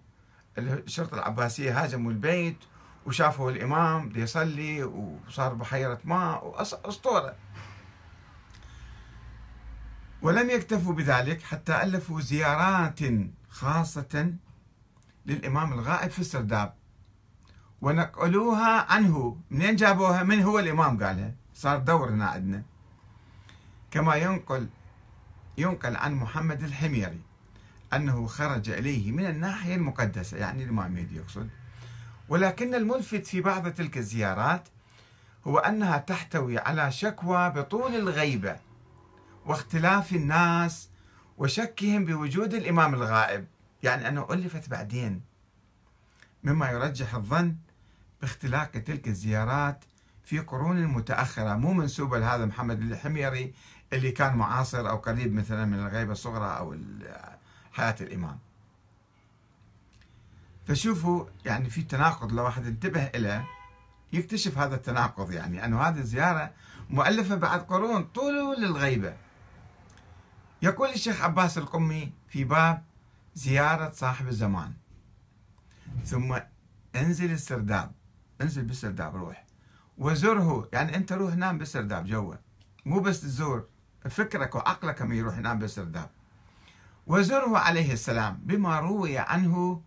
الشرطة 0.58 1.16
العباسية 1.16 1.84
هاجموا 1.84 2.12
البيت 2.12 2.58
وشافوا 3.06 3.52
الإمام 3.52 4.12
يصلي 4.16 4.84
وصار 4.84 5.54
بحيرة 5.54 6.00
ماء 6.04 6.62
أسطورة. 6.62 7.36
ولم 10.24 10.50
يكتفوا 10.50 10.94
بذلك 10.94 11.42
حتى 11.42 11.84
ألفوا 11.84 12.22
زيارات 12.22 13.00
خاصة 13.50 14.34
للإمام 15.26 15.74
الغائب 15.74 16.12
في 16.12 16.20
السرداب. 16.20 16.74
ونقلوها 17.82 18.92
عنه. 18.92 19.38
منين 19.52 19.76
جابوها؟ 19.76 20.24
من 20.24 20.42
هو 20.42 20.60
الإمام؟ 20.60 21.04
قالها. 21.04 21.36
صار 21.54 21.80
دور 21.80 22.10
هنا 22.10 22.26
عندنا. 22.26 22.64
كما 23.92 24.16
ينقل 24.16 24.68
ينقل 25.58 25.96
عن 25.96 26.14
محمد 26.14 26.64
الحميري 26.64 27.22
أنه 27.94 28.28
خرج 28.28 28.70
إليه 28.70 29.12
من 29.12 29.26
الناحية 29.26 29.76
المقدسة 29.76 30.38
يعني 30.38 30.64
الإمام 30.64 31.08
يقصد. 31.12 31.50
ولكن 32.30 32.76
الملفت 32.76 33.28
في 33.28 33.42
بعض 33.42 33.68
تلك 33.68 33.98
الزيارات 33.98 34.68
هو 35.48 35.58
أنها 35.58 35.98
تحتوي 35.98 36.58
على 36.60 36.92
شكوى 36.92 37.50
بطول 37.50 37.96
الغيبة. 37.96 38.73
واختلاف 39.46 40.14
الناس 40.14 40.90
وشكهم 41.38 42.06
بوجود 42.06 42.54
الإمام 42.54 42.94
الغائب. 42.94 43.46
يعني 43.84 44.08
أنه 44.08 44.28
ألفت 44.32 44.70
بعدين 44.70 45.22
مما 46.44 46.72
يرجح 46.72 47.16
الظن 47.16 47.56
باختلاق 48.22 48.72
تلك 48.72 49.08
الزيارات 49.08 49.86
في 50.24 50.40
قرون 50.40 50.88
متأخرة 50.88 51.56
مو 51.56 51.74
منسوبة 51.74 52.20
لهذا 52.20 52.46
محمد 52.46 52.82
الحميري 52.82 53.54
اللي 53.94 54.12
كان 54.12 54.36
معاصر 54.36 54.90
أو 54.90 54.98
قريب 54.98 55.34
مثلا 55.34 55.66
من 55.66 55.80
الغيبة 55.80 56.12
الصغرى 56.12 56.58
أو 56.58 56.76
حياة 57.72 57.96
الإمام. 58.02 58.40
فشوفوا 60.68 61.26
يعني 61.46 61.70
في 61.70 61.82
تناقض 61.82 62.34
لو 62.34 62.44
واحد 62.44 62.66
انتبه 62.66 63.04
إليه 63.04 63.48
يكتشف 64.14 64.58
هذا 64.58 64.76
التناقض. 64.76 65.32
يعني 65.32 65.66
أنه 65.66 65.82
هذه 65.82 66.00
الزيارة 66.00 66.52
مؤلفة 66.90 67.36
بعد 67.36 67.60
قرون 67.60 68.04
طول 68.04 68.64
الغيبة. 68.64 69.14
يقول 70.64 70.90
الشيخ 70.90 71.22
عباس 71.22 71.58
القمي 71.58 72.12
في 72.28 72.44
باب 72.44 72.84
زيارة 73.36 73.92
صاحب 73.92 74.28
الزمان. 74.28 74.74
ثم 76.06 76.40
انزل 76.96 77.32
السرداب. 77.32 77.92
انزل 78.42 78.64
بالسرداب 78.64 79.16
روح. 79.16 79.46
وزره 79.98 80.70
يعني 80.74 80.96
انت 80.96 81.14
روح 81.14 81.36
نام 81.36 81.58
بالسرداب 81.58 82.06
جوا. 82.06 82.36
مو 82.86 83.00
بس 83.00 83.22
تزور 83.22 83.68
فكرك 84.10 84.56
وعقلك 84.56 85.02
ما 85.02 85.16
يروح 85.16 85.38
ينام 85.38 85.60
بالسرداب. 85.60 86.10
وزره 87.08 87.58
عليه 87.58 87.94
السلام 87.94 88.40
بما 88.44 88.80
روي 88.80 89.18
عنه 89.18 89.82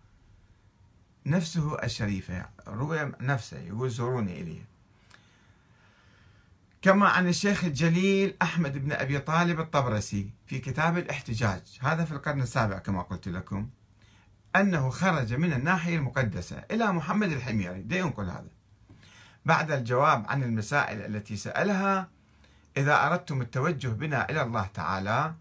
نفسه 1.25 1.83
الشريفة. 1.83 2.45
روي 2.67 3.11
نفسه 3.19 3.59
يقول 3.59 3.89
زوروني 3.89 4.41
إليه. 4.41 4.76
كما 6.81 7.07
عن 7.07 7.27
الشيخ 7.27 7.63
الجليل 7.63 8.35
أحمد 8.41 8.77
بن 8.77 8.91
أبي 8.91 9.19
طالب 9.19 9.59
الطبرسي 9.59 10.29
في 10.45 10.59
كتاب 10.59 10.97
الإحتجاج 10.97 11.61
هذا 11.81 12.05
في 12.05 12.11
القرن 12.11 12.41
السابع 12.41 12.77
كما 12.77 13.01
قلت 13.01 13.27
لكم 13.27 13.69
أنه 14.55 14.89
خرج 14.89 15.33
من 15.33 15.53
الناحية 15.53 15.97
المقدسة 15.97 16.63
إلى 16.71 16.91
محمد 16.91 17.31
الحميري. 17.31 17.85
ينقل 17.91 18.29
هذا. 18.29 18.49
بعد 19.45 19.71
الجواب 19.71 20.25
عن 20.27 20.43
المسائل 20.43 21.15
التي 21.15 21.35
سألها 21.35 22.09
إذا 22.77 23.07
أردتم 23.07 23.41
التوجه 23.41 23.87
بنا 23.87 24.29
إلى 24.29 24.41
الله 24.41 24.65
تعالى 24.73 25.33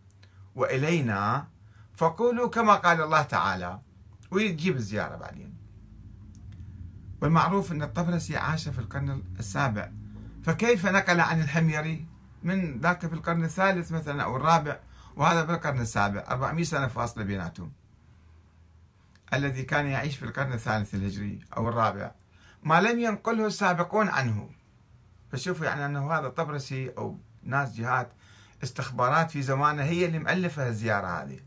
وإلينا 0.55 1.47
فقولوا 1.97 2.49
كما 2.49 2.75
قال 2.75 3.01
الله 3.01 3.23
تعالى. 3.23 3.81
ويجيب 4.31 4.77
الزيارة 4.77 5.17
بعدين. 5.17 5.57
والمعروف 7.23 7.73
أن 7.73 7.83
الطبرسي 7.83 8.37
عاش 8.37 8.69
في 8.69 8.79
القرن 8.79 9.23
السابع 9.39 9.91
فكيف 10.47 10.87
نقل 10.87 11.21
عن 11.21 11.41
الحميري 11.41 12.07
من 12.43 12.81
ذاك 12.81 13.07
في 13.07 13.13
القرن 13.13 13.45
الثالث 13.45 13.93
مثلا 13.93 14.23
أو 14.23 14.37
الرابع؟ 14.37 14.79
وهذا 15.17 15.47
في 15.47 15.53
القرن 15.53 15.81
السابع 15.81 16.25
400 16.29 16.65
سنة 16.65 16.87
فاصلة 16.87 17.25
بيناتهم. 17.25 17.73
الذي 19.35 19.63
كان 19.63 19.87
يعيش 19.87 20.17
في 20.17 20.25
القرن 20.25 20.53
الثالث 20.53 20.95
الهجري 20.95 21.41
أو 21.57 21.69
الرابع. 21.69 22.11
ما 22.63 22.81
لم 22.81 22.99
ينقله 22.99 23.47
السابقون 23.47 24.09
عنه. 24.09 24.51
فشوفوا 25.33 25.67
يعني 25.67 25.87
أنه 25.87 26.13
هذا 26.13 26.27
الطبرسي 26.27 26.91
أو 26.99 27.19
ناس 27.43 27.75
جهات 27.75 28.13
استخبارات 28.63 29.31
في 29.31 29.43
زمانه 29.43 29.83
هي 29.83 30.07
اللي 30.07 30.19
مؤلفة 30.19 30.69
الزيارة 30.69 31.07
هذه. 31.07 31.41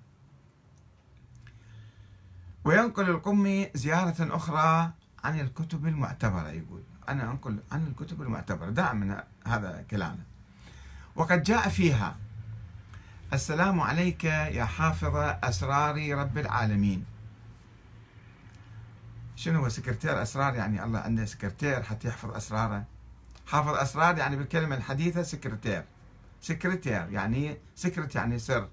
وينقل 2.64 3.10
القمي 3.10 3.70
زيارة 3.74 4.36
أخرى 4.36 4.92
عن 5.24 5.40
الكتب 5.40 5.88
المعتبرة 5.88 6.50
يقول. 6.50 6.89
أنا 7.12 7.32
أنقل 7.32 7.60
عن 7.72 7.88
الكتب 7.88 8.22
المعتبرة. 8.22 8.70
دائما 8.70 9.24
هذا 9.48 9.86
كلامه. 9.92 10.24
وقد 11.16 11.44
جاء 11.44 11.70
فيها 11.70 12.16
السلام 13.34 13.82
عليك 13.82 14.24
يا 14.24 14.66
حافظ 14.66 15.16
أسرار 15.44 16.18
رب 16.18 16.38
العالمين. 16.38 17.06
شنو 19.36 19.60
هو 19.60 19.70
سكرتير 19.70 20.22
أسرار؟ 20.22 20.56
يعني 20.56 20.84
الله 20.84 21.00
عنده 21.00 21.26
سكرتير 21.26 21.84
حتى 21.84 22.08
يحفظ 22.08 22.36
أسراره. 22.36 22.84
حافظ 23.48 23.74
أسرار 23.74 24.18
يعني 24.18 24.36
بالكلمة 24.36 24.76
الحديثة 24.76 25.24
سكرتير. 25.24 25.84
سكرتير 26.42 27.10
يعني 27.12 27.58
سكرت 27.76 28.16
يعني 28.16 28.40
سر. 28.40 28.68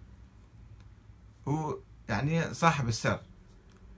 هو 1.49 1.79
يعني 2.09 2.55
صاحب 2.55 2.89
السر. 2.89 3.21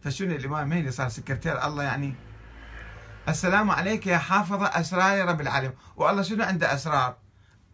فشنو 0.03 0.35
الإمام؟ 0.35 0.69
مهدي 0.69 0.91
صار 0.91 1.09
سكرتير؟ 1.09 1.67
الله 1.67 1.83
يعني 1.83 2.15
السلام 3.29 3.71
عليك 3.71 4.07
يا 4.07 4.19
حافظ 4.19 4.63
أسرار 4.63 5.29
رب 5.29 5.41
العالمين. 5.41 5.75
والله 5.97 6.23
شنو 6.23 6.45
عنده 6.45 6.75
أسرار؟ 6.75 7.17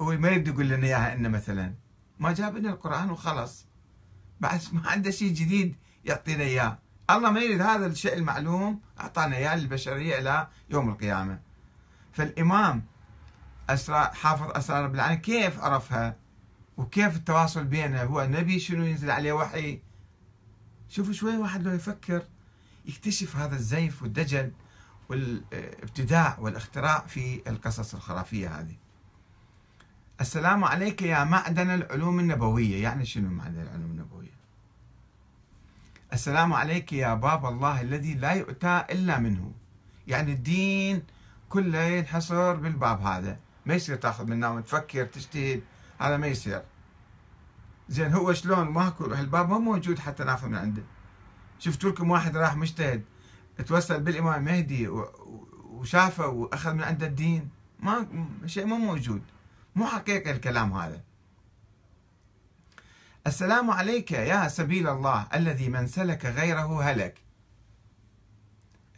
هو 0.01 0.11
ما 0.11 0.29
يريد 0.29 0.49
يقول 0.49 0.69
لنا 0.69 0.87
إياها 0.87 1.13
إنه 1.15 1.29
مثلا. 1.29 1.75
ما 2.19 2.33
جاب 2.33 2.57
لنا 2.57 2.71
القرآن 2.71 3.11
وخلص 3.11 3.67
بعد 4.41 4.61
ما 4.73 4.89
عنده 4.91 5.11
شيء 5.11 5.33
جديد 5.33 5.77
يعطينا 6.05 6.43
إياه. 6.43 6.79
الله 7.11 7.31
ما 7.31 7.41
يريد 7.41 7.61
هذا 7.61 7.87
الشيء 7.87 8.15
المعلوم 8.15 8.81
أعطانا 9.01 9.37
إياه 9.37 9.57
للبشرية 9.57 10.19
إلى 10.19 10.49
يوم 10.71 10.89
القيامة. 10.89 11.41
فالإمام 12.13 12.85
أسرار 13.71 14.15
حافظ 14.15 14.51
أسرار 14.51 14.85
رب 14.85 14.95
العالمين 14.95 15.21
كيف 15.21 15.61
عرفها؟ 15.61 16.17
وكيف 16.77 17.17
التواصل 17.17 17.65
بينه 17.65 18.03
هو 18.03 18.27
نبي 18.27 18.59
شنو 18.59 18.85
ينزل 18.85 19.11
عليه 19.11 19.33
وحي؟ 19.33 19.81
شوفوا 20.89 21.13
شوي 21.13 21.37
واحد 21.37 21.63
لو 21.63 21.75
يفكر 21.75 22.23
يكتشف 22.87 23.37
هذا 23.37 23.57
الزيف 23.57 24.03
والدجل. 24.03 24.53
والابتداع 25.15 26.37
والاختراع 26.39 26.99
في 26.99 27.43
القصص 27.47 27.95
الخرافية 27.95 28.61
هذه. 28.61 28.77
السلام 30.21 30.65
عليك 30.65 31.03
يا 31.03 31.25
معدن 31.25 31.71
العلوم 31.71 32.19
النبوية. 32.19 32.83
يعني 32.83 33.07
شنو 33.07 33.31
معدن 33.31 33.61
العلوم 33.61 33.91
النبوية؟ 33.91 34.35
السلام 36.13 36.53
عليك 36.53 36.93
يا 36.93 37.15
باب 37.15 37.47
الله 37.47 37.81
الذي 37.81 38.15
لا 38.15 38.33
يؤتى 38.33 38.85
إلا 38.91 39.19
منه. 39.19 39.53
يعني 40.07 40.33
الدين 40.33 41.03
كله 41.49 41.81
ينحصر 41.81 42.55
بالباب 42.55 43.03
هذا. 43.03 43.39
ما 43.67 43.75
يصير 43.75 43.97
تاخذ 43.97 44.25
منه 44.25 44.55
وتفكر 44.55 45.05
تجتهد. 45.05 45.63
هذا 45.99 46.17
ما 46.17 46.27
يصير. 46.27 46.63
زين 47.89 48.13
هو 48.13 48.33
شلون؟ 48.33 48.69
ماكو 48.69 49.05
الباب 49.05 49.51
ما 49.51 49.59
موجود 49.59 49.99
حتى 49.99 50.25
ناخذ 50.25 50.49
من 50.49 50.55
عنده. 50.55 50.83
شفتوا 51.59 51.91
لكم 51.91 52.11
واحد 52.11 52.37
راح 52.37 52.57
مجتهد. 52.57 53.05
توسل 53.63 54.01
بالإمام 54.01 54.45
مهدي 54.45 54.89
وشافه 55.65 56.27
وأخذ 56.27 56.73
من 56.75 56.83
عنده 56.83 57.07
الدين. 57.07 57.51
ما 57.81 58.07
شيء 58.47 58.67
مو 58.67 58.77
موجود. 58.77 59.23
مو 59.77 59.87
حقيقي 59.87 60.31
الكلام 60.31 60.73
هذا. 60.73 61.01
السلام 63.27 63.71
عليك 63.71 64.13
يا 64.13 64.49
سبيل 64.49 64.89
الله 64.89 65.27
الذي 65.35 65.69
من 65.69 65.87
سلك 65.87 66.27
غيره 66.27 66.83
هلك. 66.83 67.19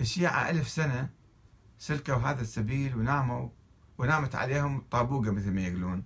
الشيعة 0.00 0.50
ألف 0.50 0.68
سنة 0.68 1.08
سلكوا 1.78 2.14
هذا 2.14 2.40
السبيل 2.40 2.96
وناموا 2.96 3.48
ونامت 3.98 4.34
عليهم 4.34 4.84
طابوقة 4.90 5.30
مثل 5.30 5.50
ما 5.50 5.60
يقولون. 5.60 6.04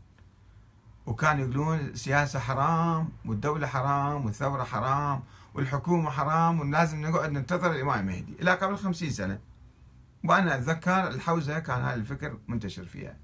وكانوا 1.06 1.44
يقولون 1.44 1.78
السياسة 1.78 2.38
حرام 2.38 3.08
والدولة 3.24 3.66
حرام 3.66 4.26
والثورة 4.26 4.64
حرام 4.64 5.22
والحكومة 5.54 6.10
حرام 6.10 6.60
ولازم 6.60 7.06
نقعد 7.06 7.30
ننتظر 7.30 7.72
الإمام 7.72 8.00
المهدي 8.00 8.34
إلى 8.40 8.50
قبل 8.50 8.76
خمسين 8.76 9.10
سنة. 9.10 9.38
وأنا 10.24 10.54
أتذكر 10.54 11.08
الحوزة 11.08 11.58
كان 11.58 11.82
هذا 11.82 11.94
الفكر 11.94 12.38
منتشر 12.48 12.84
فيها. 12.84 13.16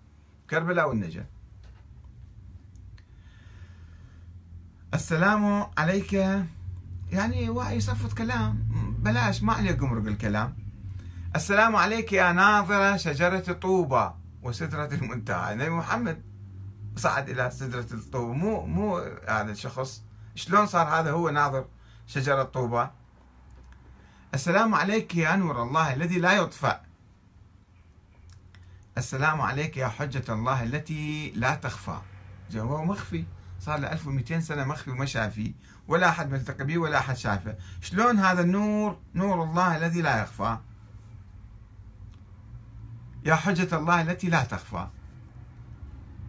كربلاء 0.51 0.89
والنجف 0.89 1.25
السلام 4.95 5.67
عليك. 5.79 6.12
يعني 7.12 7.47
يصفط 7.77 8.12
كلام. 8.12 8.69
بلاش 8.99 9.43
ما 9.43 9.53
عليه 9.53 9.73
قمرق 9.73 10.07
الكلام 10.07 10.57
السلام 11.37 11.77
عليك 11.77 12.12
يا 12.12 12.33
ناظرة 12.33 12.97
شجرة 12.97 13.53
طوبة 13.53 14.15
وسدرة 14.43 14.95
المنتهى. 14.95 15.53
النبي 15.53 15.71
محمد 15.71 16.23
صعد 16.97 17.29
إلى 17.29 17.51
سدرة 17.51 17.87
الطوبة. 17.93 18.33
مو 18.33 18.67
مو 18.67 18.99
هذا 19.29 19.53
الشخص. 19.53 20.03
شلون 20.35 20.67
صار 20.67 20.89
هذا 20.89 21.11
هو 21.11 21.31
ناظر؟ 21.31 21.67
شجرة 22.07 22.42
طوبة 22.42 22.90
السلام 24.35 24.75
عليك 24.75 25.14
يا 25.14 25.37
نور 25.37 25.62
الله 25.62 25.95
الذي 25.95 26.19
لا 26.19 26.33
يطفأ. 26.33 26.81
السلام 28.99 29.40
عليك 29.40 29.77
يا 29.77 29.88
حجة 29.88 30.33
الله 30.33 30.62
التي 30.62 31.31
لا 31.31 31.55
تخفى. 31.55 31.99
هو 32.57 32.85
مخفي. 32.85 33.25
صار 33.61 33.79
له 33.79 33.92
1200 33.92 34.40
سنة 34.40 34.64
مخفي 34.64 34.90
وما 34.90 35.07
شافي. 35.07 35.55
ولا 35.88 36.09
أحد 36.09 36.31
ملتقي 36.31 36.64
به 36.64 36.79
ولا 36.79 36.99
أحد 36.99 37.16
شافه. 37.16 37.57
شلون 37.81 38.19
هذا 38.19 38.40
النور؟ 38.40 38.99
نور 39.14 39.42
الله 39.42 39.77
الذي 39.77 40.03
لا 40.03 40.23
يخفى. 40.23 40.59
يا 43.25 43.35
حجة 43.35 43.77
الله 43.77 44.01
التي 44.01 44.29
لا 44.29 44.45
تخفى. 44.45 44.88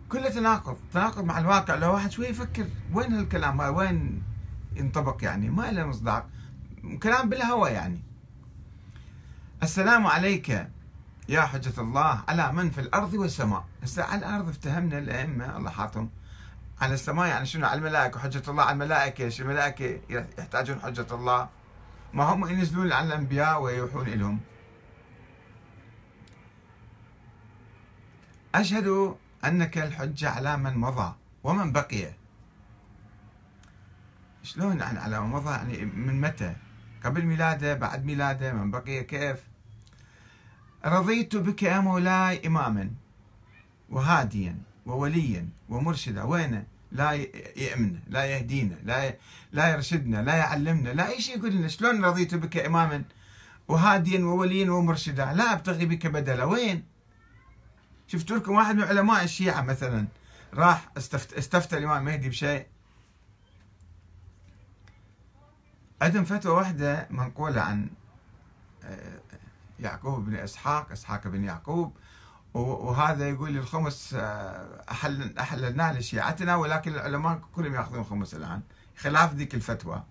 كله 0.09 0.29
تناقض. 0.29 0.77
تناقض 0.93 1.23
مع 1.23 1.37
الواقع. 1.37 1.75
لو 1.75 1.93
واحد 1.93 2.11
شوي 2.11 2.27
يفكر 2.27 2.67
وين 2.93 3.13
هالكلام؟ 3.13 3.59
وين 3.59 4.23
ينطبق 4.77 5.23
يعني 5.23 5.49
ما 5.49 5.71
له 5.71 5.85
مصداق. 5.85 6.29
كلام 7.03 7.29
بالهوى 7.29 7.69
يعني. 7.69 8.03
السلام 9.63 10.07
عليك 10.07 10.67
يا 11.29 11.41
حجة 11.41 11.81
الله 11.81 12.23
على 12.27 12.51
من 12.51 12.69
في 12.69 12.81
الأرض 12.81 13.13
والسماء. 13.13 13.65
هسه 13.83 14.03
على 14.03 14.19
الأرض 14.19 14.49
افتهمنا 14.49 14.97
الأئمة 14.97 15.57
الله 15.57 15.69
حاطهم 15.69 16.09
على 16.81 16.93
السماء 16.93 17.27
يعني 17.27 17.45
شنو؟ 17.45 17.67
على 17.67 17.77
الملائكة 17.77 18.19
حجة 18.19 18.43
الله 18.47 18.63
على 18.63 18.73
الملائكة. 18.73 19.29
شو 19.29 19.43
الملائكة 19.43 19.99
يحتاجون 20.09 20.79
حجة 20.79 21.07
الله؟ 21.11 21.49
ما 22.13 22.23
هم 22.23 22.47
ينزلون 22.47 22.91
على 22.91 23.07
الأنبياء 23.07 23.61
ويوحون 23.61 24.07
لهم 24.07 24.39
أشهد 28.55 29.15
أنك 29.45 29.77
الحجة 29.77 30.29
على 30.29 30.57
من 30.57 30.77
مضى 30.77 31.13
ومن 31.43 31.71
بقي. 31.71 32.16
شلون 34.47 34.79
يعني 34.79 34.99
على 34.99 35.21
مضى 35.21 35.51
يعني 35.51 35.85
من 35.85 36.21
متى؟ 36.21 36.55
قبل 37.03 37.25
ميلاده 37.25 37.73
بعد 37.73 38.05
ميلاده 38.05 38.53
من 38.53 38.71
بقي 38.71 39.03
كيف؟ 39.03 39.37
رضيت 40.85 41.35
بك 41.35 41.63
يا 41.63 41.79
مولاي 41.79 42.47
إماما 42.47 42.91
وهاديا 43.89 44.57
ووليا 44.85 45.49
ومرشدا. 45.69 46.23
وين؟ 46.23 46.63
لا 46.91 47.11
يأمنا 47.55 47.99
لا 48.07 48.25
يهدينا 48.25 48.75
لا 48.83 49.15
لا 49.51 49.69
يرشدنا 49.69 50.21
لا 50.21 50.35
يعلمنا 50.35 50.89
لا 50.89 51.07
أي 51.07 51.21
شيء 51.21 51.37
يقول 51.37 51.53
لنا 51.53 51.67
شلون 51.67 52.05
رضيت 52.05 52.35
بك 52.35 52.57
إماما 52.57 53.03
وهاديا 53.67 54.25
ووليا 54.25 54.71
ومرشدا؟ 54.71 55.33
لا 55.33 55.53
أبتغي 55.53 55.85
بك 55.85 56.07
بدلا. 56.07 56.43
وين؟ 56.43 56.83
شفت 58.07 58.31
لكم 58.31 58.55
واحد 58.55 58.75
من 58.75 58.83
علماء 58.83 59.23
الشيعة 59.23 59.61
مثلا 59.61 60.07
راح 60.53 60.89
استفت 60.97 61.33
استفتى 61.33 61.77
الإمام 61.77 61.97
المهدي 61.97 62.29
بشيء؟ 62.29 62.65
عندهم 66.01 66.25
فتوى 66.25 66.53
واحدة 66.53 67.07
منقولة 67.09 67.61
عن 67.61 67.89
آه، 68.83 69.19
يعقوب 69.79 70.25
بن 70.25 70.35
إسحاق 70.35 70.91
إسحاق 70.91 71.27
بن 71.27 71.43
يعقوب 71.43 71.93
وهذا 72.53 73.29
يقول 73.29 73.57
الخمس 73.57 74.13
آه، 74.13 74.83
أحل 74.91 75.33
لشيعتنا 75.91 76.55
ولكن 76.55 76.93
العلماء 76.93 77.41
كلهم 77.55 77.73
يأخذون 77.73 78.03
خمس 78.03 78.33
الآن. 78.33 78.61
خلاف 78.97 79.33
ذيك 79.33 79.55
الفتوى. 79.55 80.03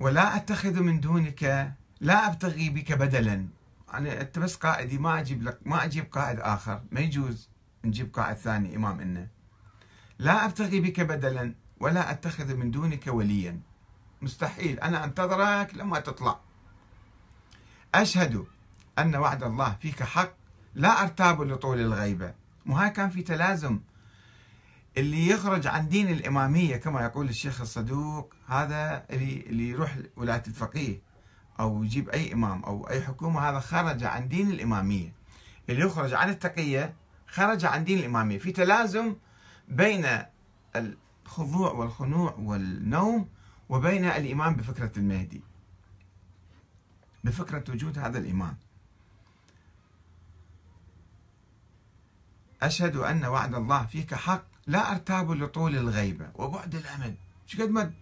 ولا 0.00 0.36
أتخذ 0.36 0.80
من 0.80 1.00
دونك 1.00 1.72
لا 2.00 2.26
أبتغي 2.26 2.70
بك 2.70 2.92
بدلا. 2.92 3.46
يعني 3.92 4.20
أنت 4.20 4.38
بس 4.38 4.56
قائدي 4.56 4.98
ما 4.98 5.20
أجيب 5.20 5.42
لك 5.42 5.58
ما 5.64 5.84
أجيب 5.84 6.04
قائد 6.12 6.40
آخر. 6.40 6.82
ما 6.90 7.00
يجوز 7.00 7.48
نجيب 7.84 8.14
قائد 8.14 8.36
ثاني 8.36 8.76
إمام 8.76 9.00
إنه. 9.00 9.28
لا 10.18 10.44
أبتغي 10.44 10.80
بك 10.80 11.00
بدلا. 11.00 11.54
ولا 11.80 12.10
أتخذ 12.10 12.54
من 12.54 12.70
دونك 12.70 13.06
وليا. 13.06 13.60
مستحيل. 14.22 14.80
أنا 14.80 15.04
أنتظرك 15.04 15.74
لما 15.74 16.00
تطلع. 16.00 16.40
أشهد 17.94 18.44
أن 18.98 19.16
وعد 19.16 19.42
الله 19.42 19.76
فيك 19.80 20.02
حق. 20.02 20.32
لا 20.74 21.02
أرتاب 21.02 21.42
لطول 21.42 21.80
الغيبة. 21.80 22.34
مو 22.66 22.76
هاي 22.76 22.90
كان 22.90 23.10
في 23.10 23.22
تلازم 23.22 23.80
اللي 24.96 25.28
يخرج 25.28 25.66
عن 25.66 25.88
دين 25.88 26.08
الإمامية 26.08 26.76
كما 26.76 27.04
يقول 27.04 27.28
الشيخ 27.28 27.60
الصدوق 27.60 28.34
هذا 28.46 29.04
اللي, 29.10 29.40
اللي 29.46 29.68
يروح 29.68 29.96
ولاية 30.16 30.42
الفقيه 30.46 31.02
أو 31.60 31.84
يجيب 31.84 32.08
أي 32.08 32.32
إمام 32.32 32.62
أو 32.64 32.88
أي 32.90 33.02
حكومة 33.02 33.40
هذا 33.50 33.60
خرج 33.60 34.04
عن 34.04 34.28
دين 34.28 34.50
الإمامية. 34.50 35.12
اللي 35.70 35.80
يخرج 35.80 36.14
عن 36.14 36.28
التقية 36.28 36.94
خرج 37.28 37.64
عن 37.64 37.84
دين 37.84 37.98
الإمامية. 37.98 38.38
في 38.38 38.52
تلازم 38.52 39.16
بين 39.68 40.06
الخضوع 41.24 41.72
والخنوع 41.72 42.34
والنوم 42.38 43.28
وبين 43.68 44.04
الإيمان 44.04 44.56
بفكرة 44.56 44.92
المهدي. 44.96 45.42
بفكرة 47.24 47.64
وجود 47.68 47.98
هذا 47.98 48.18
الإمام 48.18 48.56
أشهد 52.62 52.96
أن 52.96 53.24
وعد 53.24 53.54
الله 53.54 53.86
فيك 53.86 54.14
حق. 54.14 54.44
لا 54.66 54.92
أرتاب 54.92 55.30
لطول 55.30 55.76
الغيبة 55.76 56.30
وبعد 56.34 56.74
الأمد. 56.74 57.16
شو 57.46 57.62
قد 57.62 57.70
ما 57.70 57.92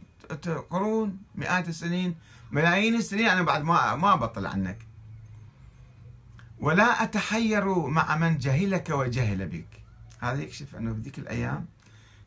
قرون 0.71 1.19
مئات 1.35 1.69
السنين 1.69 2.15
ملايين 2.53 2.95
السنين 2.95 3.27
أنا 3.29 3.43
بعد 3.43 3.63
ما 3.63 3.97
ما 3.97 4.15
بطل 4.15 4.47
عنك. 4.47 4.87
ولا 6.61 7.03
أتحير 7.03 7.87
مع 7.89 8.17
من 8.17 8.39
جهلك 8.39 8.91
وجهل 8.91 9.49
بك. 9.49 9.83
هذا 10.21 10.43
يكشف 10.43 10.77
أنه 10.77 10.95
في 10.95 11.01
ذيك 11.01 11.19
الأيام 11.19 11.67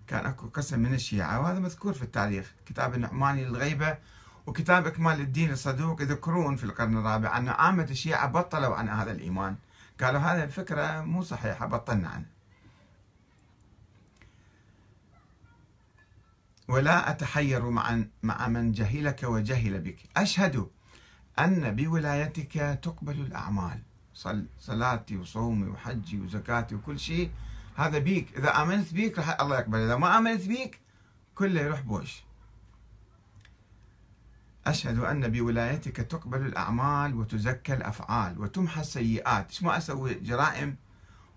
كان 0.07 0.25
أكو 0.25 0.47
قسم 0.47 0.79
من 0.79 0.93
الشيعة 0.93 1.39
وهذا 1.39 1.59
مذكور 1.59 1.93
في 1.93 2.03
التاريخ. 2.03 2.53
كتاب 2.65 2.93
النعماني 2.93 3.45
للغيبة 3.45 3.97
وكتاب 4.45 4.87
إكمال 4.87 5.21
الدين 5.21 5.51
الصدوق 5.51 6.01
يذكرون 6.01 6.55
في 6.55 6.63
القرن 6.63 6.97
الرابع 6.97 7.37
أن 7.37 7.49
عامة 7.49 7.87
الشيعة 7.89 8.27
بطلوا 8.27 8.75
عن 8.75 8.89
هذا 8.89 9.11
الإيمان. 9.11 9.55
قالوا 10.01 10.21
هذه 10.21 10.43
الفكرة 10.43 11.01
مو 11.01 11.23
صحيحة 11.23 11.65
بطلنا 11.65 12.09
عنه 12.09 12.25
ولا 16.67 17.09
أتحير 17.09 17.69
مع 17.69 18.03
مع 18.23 18.47
من 18.47 18.71
جهلك 18.71 19.23
وجهل 19.23 19.81
بك. 19.81 19.97
أشهد 20.17 20.67
أن 21.39 21.75
بولايتك 21.75 22.79
تقبل 22.81 23.21
الأعمال. 23.21 23.81
صل 24.13 24.45
صلاتي 24.59 25.17
وصومي 25.17 25.67
وحجي 25.67 26.21
وزكاتي 26.21 26.75
وكل 26.75 26.99
شيء 26.99 27.31
هذا 27.75 27.97
بيك. 27.97 28.37
إذا 28.37 28.61
آمنت 28.61 28.93
بيك 28.93 29.17
راح 29.17 29.41
الله 29.41 29.59
يقبل. 29.59 29.77
إذا 29.79 29.95
ما 29.95 30.17
آمنت 30.17 30.47
بيك 30.47 30.81
كله 31.35 31.61
يروح 31.61 31.81
بوش. 31.81 32.23
أشهد 34.67 34.99
أن 34.99 35.27
بولايتك 35.27 35.95
تقبل 35.95 36.45
الأعمال 36.45 37.15
وتزكى 37.15 37.73
الأفعال 37.73 38.39
وتمحى 38.41 38.81
السيئات. 38.81 39.49
إيش 39.49 39.63
ما 39.63 39.77
أسوي؟ 39.77 40.13
جرائم 40.13 40.75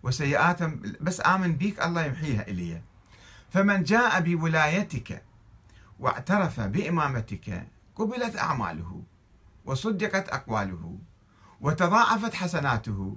وسيئات 0.02 0.62
بس 1.02 1.20
آمن 1.26 1.52
بيك 1.52 1.82
الله 1.82 2.04
يمحيها 2.04 2.48
إلي. 2.48 2.82
فمن 3.50 3.82
جاء 3.82 4.20
بولايتك 4.20 5.22
واعترف 5.98 6.60
بإمامتك 6.60 7.68
قبلت 7.96 8.36
أعماله 8.36 9.02
وصدقت 9.64 10.28
أقواله 10.28 10.98
وتضاعفت 11.60 12.34
حسناته 12.34 13.16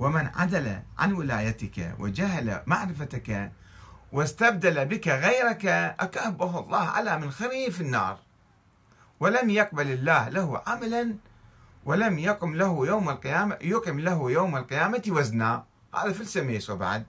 ومن 0.00 0.26
عدل 0.34 0.82
عن 0.98 1.12
ولايتك 1.12 1.94
وجهل 1.98 2.62
معرفتك 2.66 3.52
واستبدل 4.12 4.84
بك 4.84 5.08
غيرك 5.08 5.66
أكأبه 6.00 6.60
الله 6.60 6.78
على 6.78 7.18
من 7.18 7.30
خريف 7.30 7.80
النار. 7.80 8.18
ولم 9.20 9.50
يقبل 9.50 9.90
الله 9.90 10.28
له 10.28 10.62
عملا 10.66 11.14
ولم 11.84 12.18
يقم 12.18 12.54
له 12.54 12.86
يوم 12.86 13.08
القيامة 13.08 13.58
يقم 13.60 14.00
له 14.00 14.30
يوم 14.30 14.56
القيامة 14.56 15.02
وزنا. 15.08 15.64
هذا 15.94 16.12
في 16.12 16.20
السميس 16.20 16.70
وبعد. 16.70 17.06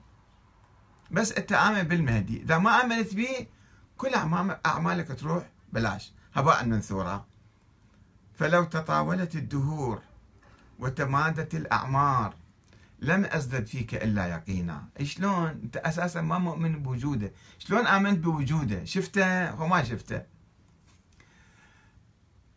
بس 1.10 1.32
أنت 1.32 1.52
آمن 1.52 1.82
بالمهدي. 1.82 2.42
إذا 2.42 2.58
ما 2.58 2.70
آمنت 2.70 3.14
به 3.14 3.46
كل 3.96 4.14
أعمالك 4.66 5.18
تروح 5.20 5.44
بلاش 5.72 6.12
هباء 6.34 6.64
منثورا. 6.64 7.24
فلو 8.34 8.64
تطاولت 8.64 9.34
الدهور 9.34 10.02
وتمادت 10.78 11.54
الأعمار 11.54 12.41
لم 13.02 13.24
أزدد 13.24 13.66
فيك 13.66 13.94
إلا 13.94 14.26
يقينا. 14.26 14.88
شلون؟ 15.02 15.48
أنت 15.48 15.76
أساسا 15.76 16.20
ما 16.20 16.38
مؤمن 16.38 16.82
بوجوده. 16.82 17.32
شلون 17.58 17.86
آمنت 17.86 18.18
بوجوده؟ 18.18 18.84
شفته 18.84 19.60
وما 19.62 19.84
شفته؟ 19.84 20.22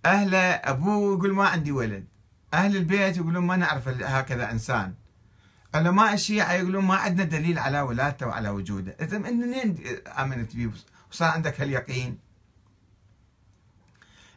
أهله 0.06 0.38
أبوه 0.38 1.18
يقول 1.18 1.34
ما 1.34 1.48
عندي 1.48 1.72
ولد. 1.72 2.06
أهل 2.54 2.76
البيت 2.76 3.18
يقولون 3.18 3.44
ما 3.46 3.56
نعرف 3.56 3.88
هكذا 3.88 4.52
إنسان. 4.52 4.94
علماء 5.74 6.14
الشيعة 6.14 6.54
يقولون 6.54 6.86
ما 6.86 6.96
عندنا 6.96 7.24
دليل 7.24 7.60
على 7.60 7.82
ولادته 7.82 8.28
وعلى 8.28 8.50
وجوده. 8.50 8.96
إذا 9.02 9.18
منين 9.18 9.78
آمنت 10.08 10.56
به 10.56 10.72
وصار 11.12 11.30
عندك 11.30 11.62
هاليقين؟ 11.62 12.18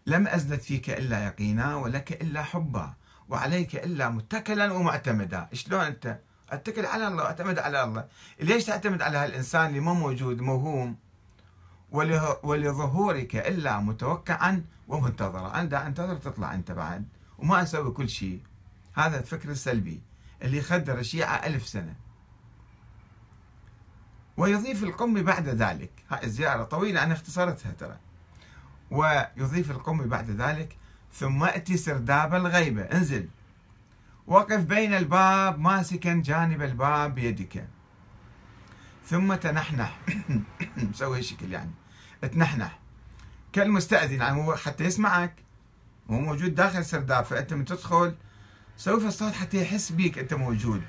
لم 0.07 0.27
أزدد 0.27 0.61
فيك 0.61 0.90
إلا 0.90 1.25
يقينا 1.25 1.77
ولك 1.77 2.23
إلا 2.23 2.42
حبا. 2.42 2.94
وعليك 3.28 3.76
إلا 3.76 4.08
متكلا 4.08 4.72
ومعتمدا. 4.72 5.48
شلون 5.52 5.80
أنت؟ 5.80 6.18
أتكل 6.50 6.86
على 6.86 7.08
الله 7.08 7.24
أعتمد 7.24 7.58
على 7.58 7.84
الله. 7.84 8.04
ليش 8.40 8.64
تعتمد 8.64 9.02
على 9.02 9.18
هالإنسان 9.18 9.66
اللي 9.66 9.80
مو 9.80 9.94
موجود 9.94 10.40
موهوم؟ 10.40 10.96
ولظهورك 12.42 13.36
إلا 13.36 13.80
متوقعا 13.80 14.64
ومنتظرا. 14.88 15.60
أنا 15.60 15.86
أنتظر 15.86 16.16
تطلع 16.16 16.54
أنت 16.54 16.72
بعد. 16.72 17.08
وما 17.38 17.62
أسوي 17.62 17.90
كل 17.90 18.08
شيء. 18.08 18.40
هذا 18.94 19.18
الفكر 19.18 19.50
السلبي 19.50 20.02
اللي 20.42 20.62
خدر 20.62 20.98
الشيعة 20.98 21.46
ألف 21.46 21.66
سنة. 21.66 21.94
ويضيف 24.36 24.82
القم 24.82 25.22
بعد 25.22 25.48
ذلك. 25.48 25.90
هاي 26.10 26.24
الزيارة 26.24 26.64
طويلة 26.64 27.02
أنا 27.02 27.14
اختصرتها 27.14 27.72
ترى. 27.72 27.96
ويضيف 28.90 29.70
القم 29.70 30.08
بعد 30.08 30.30
ذلك 30.30 30.76
ثم 31.12 31.44
أتي 31.44 31.77
سرداب 31.77 32.35
الغيبة 32.35 32.83
انزل. 32.83 33.29
وقف 34.27 34.61
بين 34.61 34.94
الباب 34.94 35.59
ماسكا 35.59 36.23
جانب 36.25 36.62
الباب 36.62 37.14
بيدك. 37.14 37.68
ثم 39.07 39.35
تنحنح. 39.35 40.01
مسوي 40.77 41.23
شكل 41.23 41.53
يعني. 41.53 41.71
تنحنح 42.23 42.79
كالمستأذن 43.53 44.21
يعني 44.21 44.42
هو 44.42 44.57
حتى 44.57 44.85
يسمعك. 44.85 45.35
هو 46.11 46.21
موجود 46.21 46.55
داخل 46.55 46.79
السرداب 46.79 47.25
فأنت 47.25 47.55
من 47.55 47.64
تدخل 47.64 48.14
سوف 48.77 49.07
الصوت 49.07 49.33
حتى 49.33 49.62
يحس 49.62 49.92
بيك 49.92 50.18
أنت 50.18 50.35
موجود. 50.35 50.83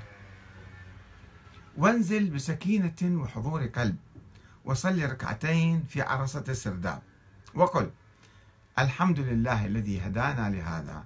وانزل 1.78 2.30
بسكينة 2.30 3.22
وحضور 3.22 3.66
قلب 3.66 3.98
وصلي 4.66 5.06
ركعتين 5.06 5.84
في 5.90 6.02
عرصة 6.02 6.44
السرداب. 6.50 7.02
وقل 7.56 7.92
الحمد 8.80 9.20
لله 9.20 9.66
الذي 9.66 10.02
هدانا 10.02 10.50
لهذا 10.50 11.06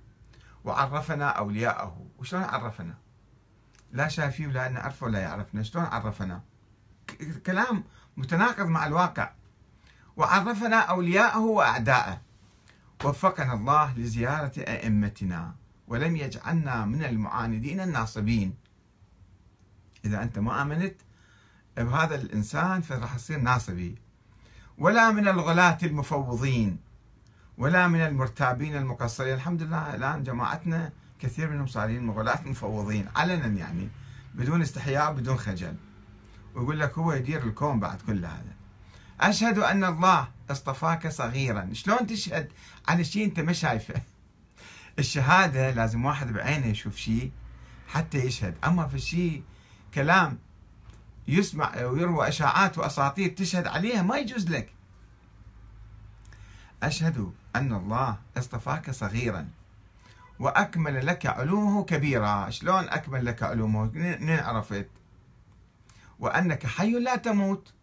وعرفنا 0.63 1.30
أولياءه. 1.30 2.06
وشلون 2.19 2.43
عرفنا؟ 2.43 2.97
لا 3.91 4.08
شايفيه 4.08 4.47
ولا 4.47 4.69
نعرفه 4.69 5.06
ولا 5.06 5.19
يعرفنا. 5.19 5.63
شلون 5.63 5.86
عرفنا؟ 5.86 6.41
كلام 7.45 7.84
متناقض 8.17 8.65
مع 8.65 8.86
الواقع. 8.88 9.32
وعرفنا 10.17 10.80
أولياءه 10.80 11.39
وأعداءه. 11.39 12.21
وفقنا 13.04 13.54
الله 13.54 13.93
لزيارة 13.97 14.60
أئمتنا 14.60 15.56
ولم 15.88 16.15
يجعلنا 16.15 16.86
من 16.86 17.04
المعاندين 17.04 17.80
الناصبين. 17.82 18.56
إذا 20.06 20.23
أنت 20.23 20.39
ما 20.39 20.62
آمنت 20.62 20.95
بهذا 21.78 22.15
الإنسان 22.15 22.82
فراح 22.82 23.15
تصير 23.15 23.39
ناصبي. 23.39 23.95
ولا 24.78 25.12
من 25.12 25.28
الغلاة 25.28 25.78
المفوضين. 25.84 26.80
ولا 27.57 27.87
من 27.87 28.01
المرتابين 28.01 28.75
المقصرين. 28.75 29.33
الحمد 29.33 29.61
لله 29.61 29.95
الآن 29.95 30.23
جماعتنا 30.23 30.91
كثير 31.19 31.49
منهم 31.49 31.67
صارين 31.67 32.09
غلاة 32.09 32.41
مفوضين 32.45 33.07
علنا 33.15 33.47
يعني 33.47 33.89
بدون 34.33 34.61
استحياء 34.61 35.11
وبدون 35.11 35.37
خجل. 35.37 35.75
ويقول 36.55 36.79
لك 36.79 36.97
هو 36.97 37.13
يدير 37.13 37.43
الكون 37.43 37.79
بعد 37.79 38.01
كل 38.01 38.25
هذا. 38.25 38.53
أشهد 39.21 39.57
أن 39.57 39.83
الله 39.83 40.27
اصطفاك 40.51 41.07
صغيرا. 41.07 41.69
شلون 41.73 42.07
تشهد؟ 42.07 42.51
على 42.87 43.03
شيء 43.03 43.25
أنت 43.25 43.39
ما 43.39 43.53
شايفه. 43.53 44.01
الشهادة 44.99 45.71
لازم 45.71 46.05
واحد 46.05 46.33
بعينه 46.33 46.65
يشوف 46.65 46.95
شيء 46.95 47.31
حتى 47.87 48.17
يشهد. 48.17 48.55
أما 48.63 48.87
في 48.87 48.99
شيء 48.99 49.43
كلام 49.93 50.37
يسمع 51.27 51.85
ويروى 51.85 52.27
إشاعات 52.27 52.77
وأساطير 52.77 53.29
تشهد 53.29 53.67
عليها 53.67 54.01
ما 54.01 54.17
يجوز 54.17 54.49
لك. 54.49 54.69
أشهد 56.83 57.31
أن 57.55 57.73
الله 57.73 58.17
اصطفاك 58.37 58.91
صغيرا. 58.91 59.49
وأكمل 60.39 61.05
لك 61.05 61.25
علومه 61.25 61.83
كبيرا. 61.83 62.49
شلون 62.49 62.89
أكمل 62.89 63.25
لك 63.25 63.43
علومه؟ 63.43 63.91
عرفت؟ 64.41 64.89
وأنك 66.19 66.65
حي 66.65 66.91
لا 66.91 67.15
تموت 67.15 67.73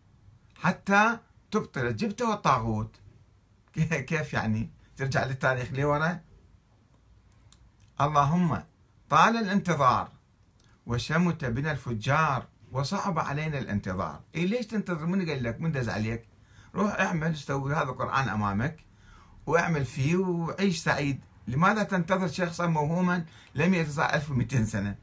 حتى 0.55 1.19
تبطل 1.51 1.87
الجبت 1.87 2.23
والطاغوت. 2.23 2.97
كيف 4.11 4.33
يعني؟ 4.33 4.71
ترجع 4.97 5.25
للتاريخ 5.25 5.73
لورا. 5.73 6.21
اللهم 8.01 8.63
طال 9.11 9.37
الانتظار 9.37 10.09
وشمت 10.87 11.45
بنا 11.45 11.73
الفجار 11.73 12.47
وصعب 12.73 13.19
علينا 13.19 13.59
الانتظار. 13.59 14.21
إيه 14.35 14.47
ليش 14.47 14.67
تنتظر؟ 14.67 15.07
من 15.07 15.29
قال 15.29 15.43
لك؟ 15.43 15.61
من 15.61 15.73
دز 15.73 15.89
عليك؟ 15.89 16.29
روح 16.75 17.01
اعمل 17.01 17.33
استوي 17.33 17.75
هذا 17.75 17.83
القرآن 17.83 18.29
أمامك. 18.29 18.90
واعمل 19.47 19.85
فيه 19.85 20.17
وعيش 20.17 20.79
سعيد. 20.79 21.21
لماذا 21.49 21.83
تنتظر 21.83 22.29
شخصا 22.29 22.67
موهوما 22.67 23.25
لم 23.55 23.75
يتزع 23.75 24.15
1200 24.15 24.65
سنة؟ 24.65 24.97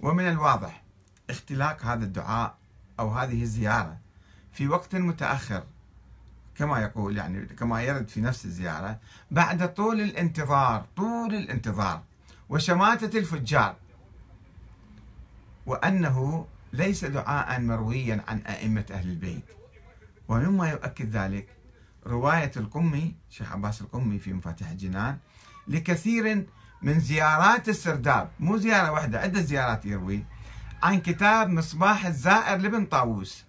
ومن 0.00 0.28
الواضح 0.28 0.82
اختلاق 1.30 1.84
هذا 1.84 2.04
الدعاء 2.04 2.58
أو 3.00 3.10
هذه 3.10 3.42
الزيارة 3.42 3.98
في 4.52 4.68
وقت 4.68 4.96
متأخر 4.96 5.64
كما 6.54 6.80
يقول 6.80 7.16
يعني 7.16 7.46
كما 7.46 7.82
يرد 7.82 8.08
في 8.08 8.20
نفس 8.20 8.44
الزيارة 8.44 8.98
بعد 9.30 9.74
طول 9.74 10.00
الانتظار 10.00 10.86
طول 10.96 11.34
الانتظار 11.34 12.02
وشماتة 12.48 13.18
الفجار 13.18 13.76
وأنه 15.66 16.46
ليس 16.72 17.04
دعاء 17.04 17.60
مرويا 17.60 18.24
عن 18.28 18.38
أئمة 18.38 18.84
أهل 18.90 19.08
البيت. 19.08 19.44
ومما 20.28 20.70
يؤكد 20.70 21.10
ذلك 21.16 21.48
رواية 22.06 22.52
القمي 22.56 23.14
شيخ 23.30 23.52
عباس 23.52 23.80
القمي 23.80 24.18
في 24.18 24.32
مفاتيح 24.32 24.70
الجنان 24.70 25.18
لكثير 25.68 26.46
من 26.82 27.00
زيارات 27.00 27.68
السرداب. 27.68 28.30
مو 28.40 28.56
زيارة 28.56 28.90
واحدة 28.90 29.20
عدة 29.20 29.40
زيارات 29.40 29.84
يروي. 29.84 30.24
عن 30.82 31.00
كتاب 31.00 31.48
مصباح 31.48 32.06
الزائر 32.06 32.56
لابن 32.56 32.86
طاووس 32.86 33.44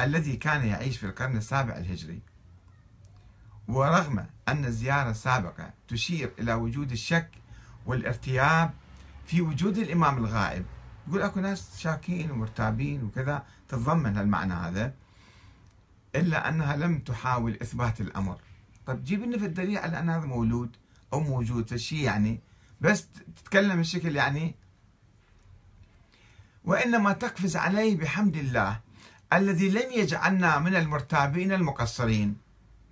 الذي 0.00 0.36
كان 0.36 0.66
يعيش 0.66 0.98
في 0.98 1.06
القرن 1.06 1.36
السابع 1.36 1.76
الهجري. 1.76 2.20
ورغم 3.68 4.26
أن 4.48 4.64
الزيارة 4.64 5.10
السابقة 5.10 5.70
تشير 5.88 6.32
إلى 6.38 6.54
وجود 6.54 6.92
الشك 6.92 7.30
والارتياب 7.86 8.70
في 9.26 9.42
وجود 9.42 9.78
الإمام 9.78 10.18
الغائب 10.18 10.64
يقول 11.08 11.22
أكو 11.22 11.40
ناس 11.40 11.78
شاكين 11.78 12.30
ومرتابين 12.30 13.04
وكذا 13.04 13.42
تتضمن 13.68 14.18
المعنى 14.18 14.54
هذا. 14.54 14.94
إلا 16.16 16.48
أنها 16.48 16.76
لم 16.76 16.98
تحاول 16.98 17.58
إثبات 17.62 18.00
الأمر. 18.00 18.38
طيب 18.86 19.04
جيب 19.04 19.22
لنا 19.22 19.38
في 19.38 19.46
الدليل 19.46 19.78
على 19.78 19.98
أن 19.98 20.10
هذا 20.10 20.26
مولود 20.26 20.76
أو 21.12 21.20
موجود 21.20 21.70
فالشيء 21.70 22.04
يعني. 22.04 22.40
بس 22.80 23.08
تتكلم 23.36 23.80
الشكل 23.80 24.16
يعني 24.16 24.54
وإنما 26.64 27.12
تقفز 27.12 27.56
عليه 27.56 27.96
بحمد 27.96 28.36
الله 28.36 28.80
الذي 29.32 29.68
لم 29.70 29.92
يجعلنا 29.92 30.58
من 30.58 30.74
المرتابين 30.74 31.52
المقصرين. 31.52 32.36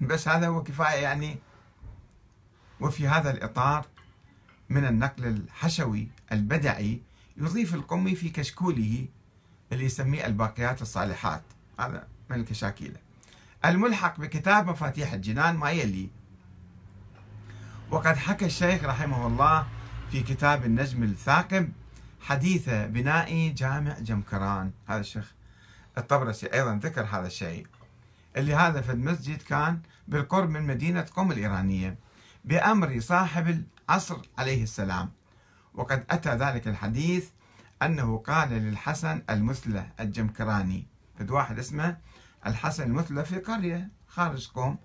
بس 0.00 0.28
هذا 0.28 0.48
هو 0.48 0.62
كفاية 0.62 1.02
يعني. 1.02 1.36
وفي 2.80 3.08
هذا 3.08 3.30
الإطار 3.30 3.86
من 4.68 4.84
النقل 4.84 5.26
الحشوي 5.26 6.08
البدعي 6.32 7.00
يضيف 7.36 7.74
القمي 7.74 8.14
في 8.14 8.28
كشكوله 8.28 9.06
اللي 9.72 9.84
يسميه 9.84 10.26
الباقيات 10.26 10.82
الصالحات. 10.82 11.42
هذا 11.80 12.08
من 12.30 12.40
الكشاكيله 12.40 13.11
الملحق 13.64 14.20
بكتاب 14.20 14.66
مفاتيح 14.66 15.12
الجنان 15.12 15.56
ما 15.56 15.70
يلي. 15.70 16.10
وقد 17.90 18.16
حكى 18.16 18.44
الشيخ 18.46 18.84
رحمه 18.84 19.26
الله 19.26 19.66
في 20.10 20.22
كتاب 20.22 20.64
النجم 20.64 21.02
الثاقب 21.02 21.72
حديث 22.20 22.68
بناء 22.68 23.52
جامع 23.56 23.98
جمكران. 23.98 24.72
هذا 24.86 25.00
الشيخ 25.00 25.32
الطبرسي 25.98 26.46
أيضا 26.46 26.80
ذكر 26.82 27.02
هذا 27.02 27.26
الشيء. 27.26 27.66
اللي 28.36 28.54
هذا 28.54 28.80
في 28.80 28.92
المسجد 28.92 29.42
كان 29.42 29.80
بالقرب 30.08 30.50
من 30.50 30.66
مدينة 30.66 31.00
قم 31.00 31.32
الإيرانية 31.32 31.98
بأمر 32.44 33.00
صاحب 33.00 33.64
العصر 33.88 34.18
عليه 34.38 34.62
السلام. 34.62 35.10
وقد 35.74 36.04
أتى 36.10 36.34
ذلك 36.34 36.68
الحديث 36.68 37.28
أنه 37.82 38.18
قال 38.18 38.48
للحسن 38.48 39.22
المثلى 39.30 39.86
الجمكراني 40.00 40.86
فد 41.18 41.30
واحد 41.30 41.58
اسمه 41.58 41.96
الحسن 42.46 42.82
المثلى 42.82 43.24
في 43.24 43.38
قرية 43.38 43.88
خارج 44.08 44.48
قوم. 44.48 44.78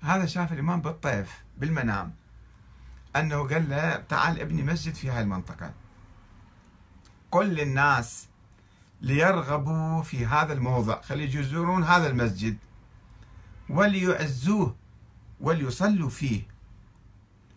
هذا 0.00 0.26
شاف 0.26 0.52
الإمام 0.52 0.80
بالطيف 0.80 1.42
بالمنام 1.58 2.14
أنه 3.16 3.48
قال 3.48 3.68
له 3.68 3.96
تعال 3.96 4.40
ابني 4.40 4.62
مسجد 4.62 4.94
في 4.94 5.10
هاي 5.10 5.20
المنطقة. 5.20 5.72
قل 7.30 7.48
للناس 7.48 8.28
ليرغبوا 9.00 10.02
في 10.02 10.26
هذا 10.26 10.52
الموضع. 10.52 11.00
خلي 11.00 11.34
يزورون 11.34 11.84
هذا 11.84 12.06
المسجد. 12.10 12.56
وليعزوه 13.70 14.76
وليصلوا 15.40 16.10
فيه. 16.10 16.42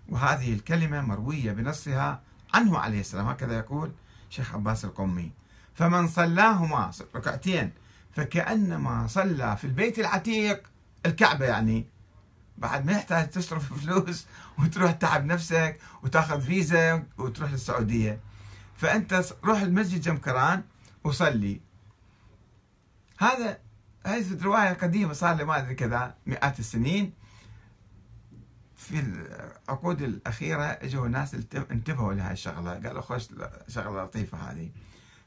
وهذه 0.10 0.54
الكلمة 0.54 1.02
مروية 1.02 1.52
بنصها 1.52 2.22
عنه 2.54 2.78
عليه 2.78 3.00
السلام. 3.00 3.28
هكذا 3.28 3.58
يقول 3.58 3.92
شيخ 4.30 4.56
عباس 4.56 4.86
القمي. 4.86 5.32
فمن 5.76 6.08
صلاهما 6.08 6.92
ركعتين 7.16 7.72
فكأنما 8.16 9.08
صلى 9.08 9.58
في 9.58 9.64
البيت 9.64 10.00
العتيق 10.00 10.64
الكعبة 11.06 11.46
يعني. 11.46 11.88
بعد 12.58 12.86
ما 12.86 12.92
يحتاج 12.92 13.30
تصرف 13.30 13.74
فلوس 13.84 14.26
وتروح 14.60 14.92
تعب 14.92 15.26
نفسك 15.26 15.80
وتاخذ 16.04 16.42
فيزا 16.42 17.04
وتروح 17.18 17.52
للسعودية. 17.52 18.20
فأنت 18.78 19.26
روح 19.44 19.62
المسجد 19.62 20.02
جمكران 20.02 20.64
وصلي. 21.04 21.62
هذا 23.18 23.58
هذه 24.06 24.44
رواية 24.44 24.74
قديمة 24.74 25.14
صار 25.14 25.36
لي 25.36 25.44
ما 25.44 25.58
أدري 25.58 25.76
كذا 25.76 26.16
مئات 26.26 26.60
السنين. 26.60 27.14
في 28.76 29.00
العقود 29.00 30.02
الأخيرة 30.02 30.64
إجوا 30.64 31.08
ناس 31.08 31.34
انتبهوا 31.56 32.14
لهذه 32.14 32.32
الشغلة. 32.32 32.72
قالوا 32.72 33.02
خوش 33.02 33.28
شغلة 33.68 34.04
لطيفة 34.04 34.38
هذه. 34.38 34.70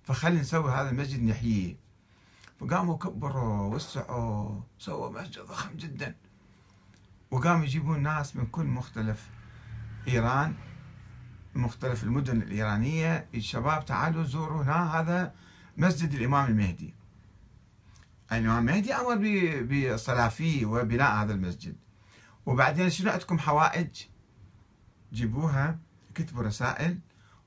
فخلي 0.02 0.40
نسوي 0.40 0.72
هذا 0.72 0.90
المسجد 0.90 1.22
نحييه. 1.22 1.87
فقاموا 2.60 2.98
كبروا 2.98 3.74
وسعوا 3.74 4.60
سووا 4.78 5.22
مسجد 5.22 5.42
ضخم 5.42 5.76
جدا. 5.76 6.14
وقاموا 7.30 7.64
يجيبون 7.64 8.02
ناس 8.02 8.36
من 8.36 8.46
كل 8.46 8.64
مختلف 8.64 9.30
إيران 10.08 10.54
مختلف 11.54 12.04
المدن 12.04 12.42
الإيرانية. 12.42 13.28
الشباب 13.34 13.84
تعالوا 13.84 14.24
زوروا 14.24 14.62
هنا 14.62 15.00
هذا 15.00 15.34
مسجد 15.76 16.14
الإمام 16.14 16.50
المهدي. 16.50 16.94
الإمام 18.32 18.68
المهدي 18.68 18.94
أمر 18.94 19.16
بالصلاة 19.62 20.28
فيه 20.28 20.66
وبناء 20.66 21.24
هذا 21.24 21.32
المسجد. 21.32 21.76
وبعدين 22.46 22.90
شنو 22.90 23.10
عندكم 23.10 23.38
حوائج؟ 23.38 24.06
جيبوها 25.12 25.78
كتبوا 26.14 26.42
رسائل. 26.42 26.98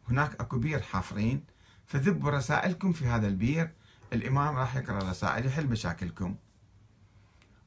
هناك 0.09 0.41
أكو 0.41 0.57
بير 0.57 0.81
حافرين 0.81 1.43
فذبوا 1.85 2.29
رسائلكم 2.29 2.91
في 2.93 3.07
هذا 3.07 3.27
البير. 3.27 3.71
الإمام 4.13 4.55
راح 4.55 4.75
يقرأ 4.75 5.09
رسائل 5.09 5.45
يحل 5.45 5.67
مشاكلكم. 5.67 6.35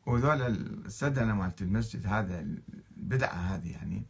وذول 0.06 0.42
السدنة 0.42 1.34
مالت 1.34 1.62
المسجد 1.62 2.06
هذا 2.06 2.46
البدعة 2.96 3.34
هذه 3.34 3.72
يعني 3.72 4.02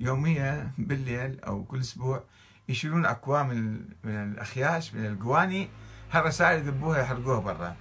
يوميا 0.00 0.70
بالليل 0.78 1.40
أو 1.40 1.64
كل 1.64 1.80
أسبوع 1.80 2.24
يشيلون 2.68 3.06
اكوام 3.06 3.48
من 4.04 4.32
الأخياش 4.32 4.94
من 4.94 5.06
القواني 5.06 5.68
هالرسائل 6.12 6.58
يذبوها 6.58 6.98
يحرقوها 6.98 7.40
برا. 7.40 7.76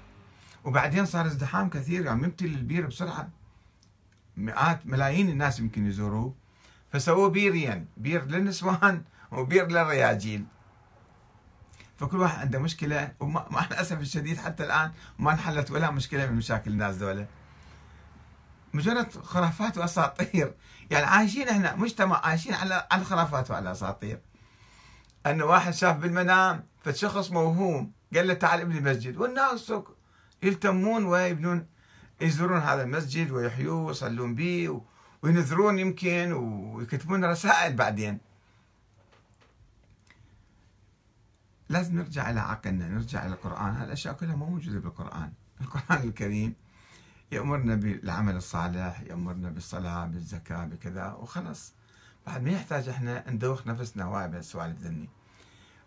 وبعدين 0.63 1.05
صار 1.05 1.25
ازدحام 1.25 1.69
كثير 1.69 2.05
يعني 2.05 2.23
يمتلي 2.23 2.55
البير 2.55 2.87
بسرعة. 2.87 3.29
مئات 4.37 4.87
ملايين 4.87 5.29
الناس 5.29 5.59
يمكن 5.59 5.87
يزوروه. 5.87 6.35
فسووا 6.91 7.29
بيرين 7.29 7.87
بير 7.97 8.25
للنسوان 8.25 9.03
وبير 9.31 9.67
للرياجيل. 9.67 10.45
فكل 11.97 12.17
واحد 12.17 12.39
عنده 12.39 12.59
مشكلة 12.59 13.11
ومع 13.19 13.65
الأسف 13.71 13.99
الشديد 13.99 14.37
حتى 14.37 14.63
الآن 14.63 14.91
ما 15.19 15.31
انحلت 15.31 15.71
ولا 15.71 15.91
مشكلة 15.91 16.25
من 16.25 16.35
مشاكل 16.35 16.71
الناس 16.71 16.95
دولة 16.95 17.27
مجرد 18.75 19.11
خرافات 19.11 19.77
وأساطير. 19.77 20.53
يعني 20.91 21.05
عايشين 21.05 21.49
إحنا 21.49 21.75
مجتمع 21.75 22.25
عايشين 22.25 22.53
على 22.53 22.87
على 22.91 23.01
الخرافات 23.01 23.51
وعلى 23.51 23.65
الأساطير. 23.65 24.19
أنه 25.25 25.45
واحد 25.45 25.73
شاف 25.73 25.97
بالمنام 25.97 26.63
فشخص 26.83 27.31
موهوم 27.31 27.91
قال 28.15 28.27
له 28.27 28.33
تعال 28.33 28.61
ابني 28.61 28.79
مسجد 28.79 29.17
والناس 29.17 29.73
يلتمون 30.43 31.05
ويبنون 31.05 31.67
يزورون 32.21 32.59
هذا 32.59 32.83
المسجد 32.83 33.31
ويحيوه 33.31 33.75
ويصلون 33.75 34.35
به 34.35 34.81
وينذرون 35.21 35.79
يمكن 35.79 36.33
ويكتبون 36.33 37.25
رسائل 37.25 37.73
بعدين. 37.73 38.19
لازم 41.69 41.95
نرجع 41.95 42.29
إلى 42.29 42.39
عقلنا 42.39 42.87
نرجع 42.87 43.25
إلى 43.25 43.33
القرآن. 43.33 43.75
هالأشياء 43.75 44.13
كلها 44.13 44.35
مو 44.35 44.45
موجودة 44.45 44.79
بالقرآن. 44.79 45.31
القرآن 45.61 46.07
الكريم 46.07 46.55
يأمرنا 47.31 47.75
بالعمل 47.75 48.35
الصالح 48.35 49.01
يأمرنا 49.01 49.49
بالصلاة 49.49 50.05
بالزكاة 50.05 50.65
بكذا 50.65 51.07
وخلص 51.13 51.73
بعد 52.27 52.43
ما 52.43 52.51
يحتاج 52.51 52.89
إحنا 52.89 53.31
ندوخ 53.31 53.67
نفسنا 53.67 54.05
وايد 54.05 54.31
بالسوالف 54.31 54.79
ذني 54.79 55.09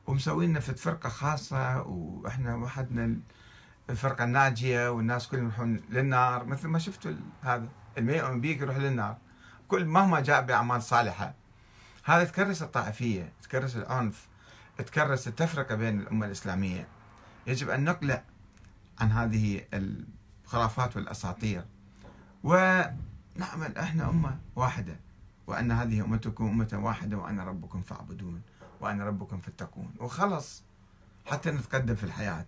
ومسوينا 0.06 0.60
في 0.60 0.74
فرقة 0.74 1.08
خاصة 1.08 1.82
وإحنا 1.82 2.56
وحدنا 2.56 3.16
الفرقة 3.90 4.24
الناجية 4.24 4.90
والناس 4.90 5.28
كلهم 5.28 5.44
يروحون 5.44 5.80
للنار. 5.90 6.44
مثل 6.44 6.68
ما 6.68 6.78
شفتوا 6.78 7.12
هذا 7.42 7.68
اللي 7.98 8.16
يؤمن 8.16 8.40
بيك 8.40 8.60
يروح 8.60 8.76
للنار. 8.76 9.18
كل 9.68 9.84
مهما 9.84 10.20
جاء 10.20 10.42
بأعمال 10.42 10.82
صالحة 10.82 11.34
هذا 12.04 12.24
تكرس 12.24 12.62
الطائفية 12.62 13.32
تكرس 13.42 13.76
العنف 13.76 14.28
تكرس 14.78 15.28
التفرقة 15.28 15.74
بين 15.74 16.00
الأمة 16.00 16.26
الإسلامية. 16.26 16.88
يجب 17.46 17.70
أن 17.70 17.84
نقلع 17.84 18.22
عن 19.00 19.12
هذه 19.12 19.64
الخرافات 19.74 20.96
والأساطير. 20.96 21.64
ونعمل 22.44 23.78
إحنا 23.78 24.10
أمة 24.10 24.38
واحدة 24.56 24.96
وأن 25.46 25.72
هذه 25.72 26.00
أمتكم 26.00 26.46
أمة 26.46 26.68
واحدة 26.72 27.16
وأنا 27.16 27.44
ربكم 27.44 27.82
فاعبدون 27.82 28.42
وأنا 28.80 29.04
ربكم 29.04 29.40
فاتقون. 29.40 29.94
وخلص 30.00 30.62
حتى 31.26 31.50
نتقدم 31.50 31.94
في 31.94 32.04
الحياة. 32.04 32.46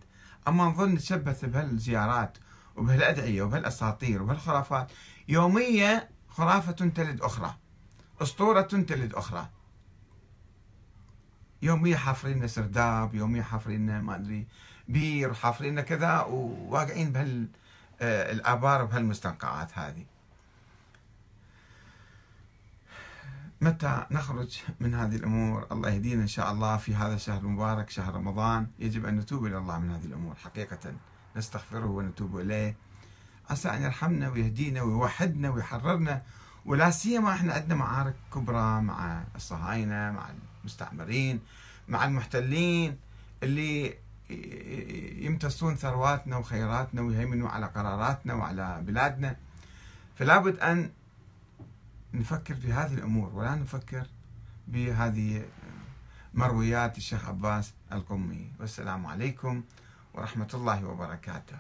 أما 0.49 0.65
نظل 0.65 0.89
نتشبث 0.89 1.45
بهالزيارات 1.45 2.39
وبهالأدعية 2.77 3.43
وبهالأساطير 3.43 4.23
وبهالخرافات 4.23 4.93
يومية 5.29 6.09
خرافة 6.29 6.73
تلد 6.73 7.21
أخرى 7.21 7.55
أسطورة 8.23 8.61
تلد 8.61 9.15
أخرى. 9.15 9.49
يومية 11.63 11.97
حافرين 11.97 12.49
سرداب 12.49 13.15
يومية 13.15 13.43
حافرين 13.43 14.01
ما 14.01 14.15
أدري 14.15 14.47
بير 14.89 15.35
حافرين 15.35 15.81
كذا 15.81 16.21
وواقعين 16.21 17.13
بهالآبار 17.13 18.83
وبهالمستنقعات 18.83 19.79
هذه. 19.79 20.05
متى 23.61 24.07
نخرج 24.11 24.61
من 24.81 24.95
هذه 24.95 25.17
الأمور؟ 25.17 25.67
الله 25.73 25.91
يهدينا 25.91 26.23
إن 26.23 26.29
شاء 26.29 26.53
الله 26.53 26.77
في 26.77 26.95
هذا 26.95 27.15
الشهر 27.15 27.41
المبارك 27.41 27.91
شهر 27.91 28.15
رمضان. 28.15 28.67
يجب 28.79 29.07
أن 29.07 29.17
نتوب 29.17 29.47
إلى 29.47 29.59
الله 29.59 29.79
من 29.79 29.91
هذه 29.91 30.05
الأمور 30.05 30.35
حقيقة. 30.35 30.95
نستغفره 31.37 31.87
ونتوب 31.87 32.41
إليه. 32.41 32.77
عسى 33.51 33.69
أن 33.69 33.83
يرحمنا 33.83 34.29
ويهدينا 34.29 34.83
ويوحدنا 34.83 35.51
ويحررنا 35.51 36.23
ولا 36.67 36.91
سيما 36.91 37.33
إحنا 37.33 37.53
عندنا 37.53 37.75
معارك 37.75 38.15
كبرى 38.35 38.81
مع 38.81 39.23
الصهاينة 39.37 40.11
مع 40.11 40.31
المستعمرين 40.61 41.41
مع 41.89 42.05
المحتلين 42.05 42.99
اللي 43.43 43.95
يمتصون 45.27 45.77
ثرواتنا 45.77 46.37
وخيراتنا 46.37 47.03
ويهيمنوا 47.03 47.49
على 47.49 47.67
قراراتنا 47.67 48.35
وعلى 48.35 48.83
بلادنا. 48.83 49.37
فلا 50.19 50.39
بد 50.39 50.59
أن 50.59 50.91
نفكر 52.15 52.55
في 52.55 52.73
هذه 52.73 52.95
الأمور 52.95 53.35
ولا 53.35 53.55
نفكر 53.55 54.07
بهذه 54.69 55.45
مرويات 56.35 56.99
الشيخ 56.99 57.29
عباس 57.29 57.73
القمي. 57.93 58.53
والسلام 58.61 59.07
عليكم 59.07 59.63
ورحمة 60.15 60.49
الله 60.55 60.85
وبركاته. 60.85 61.57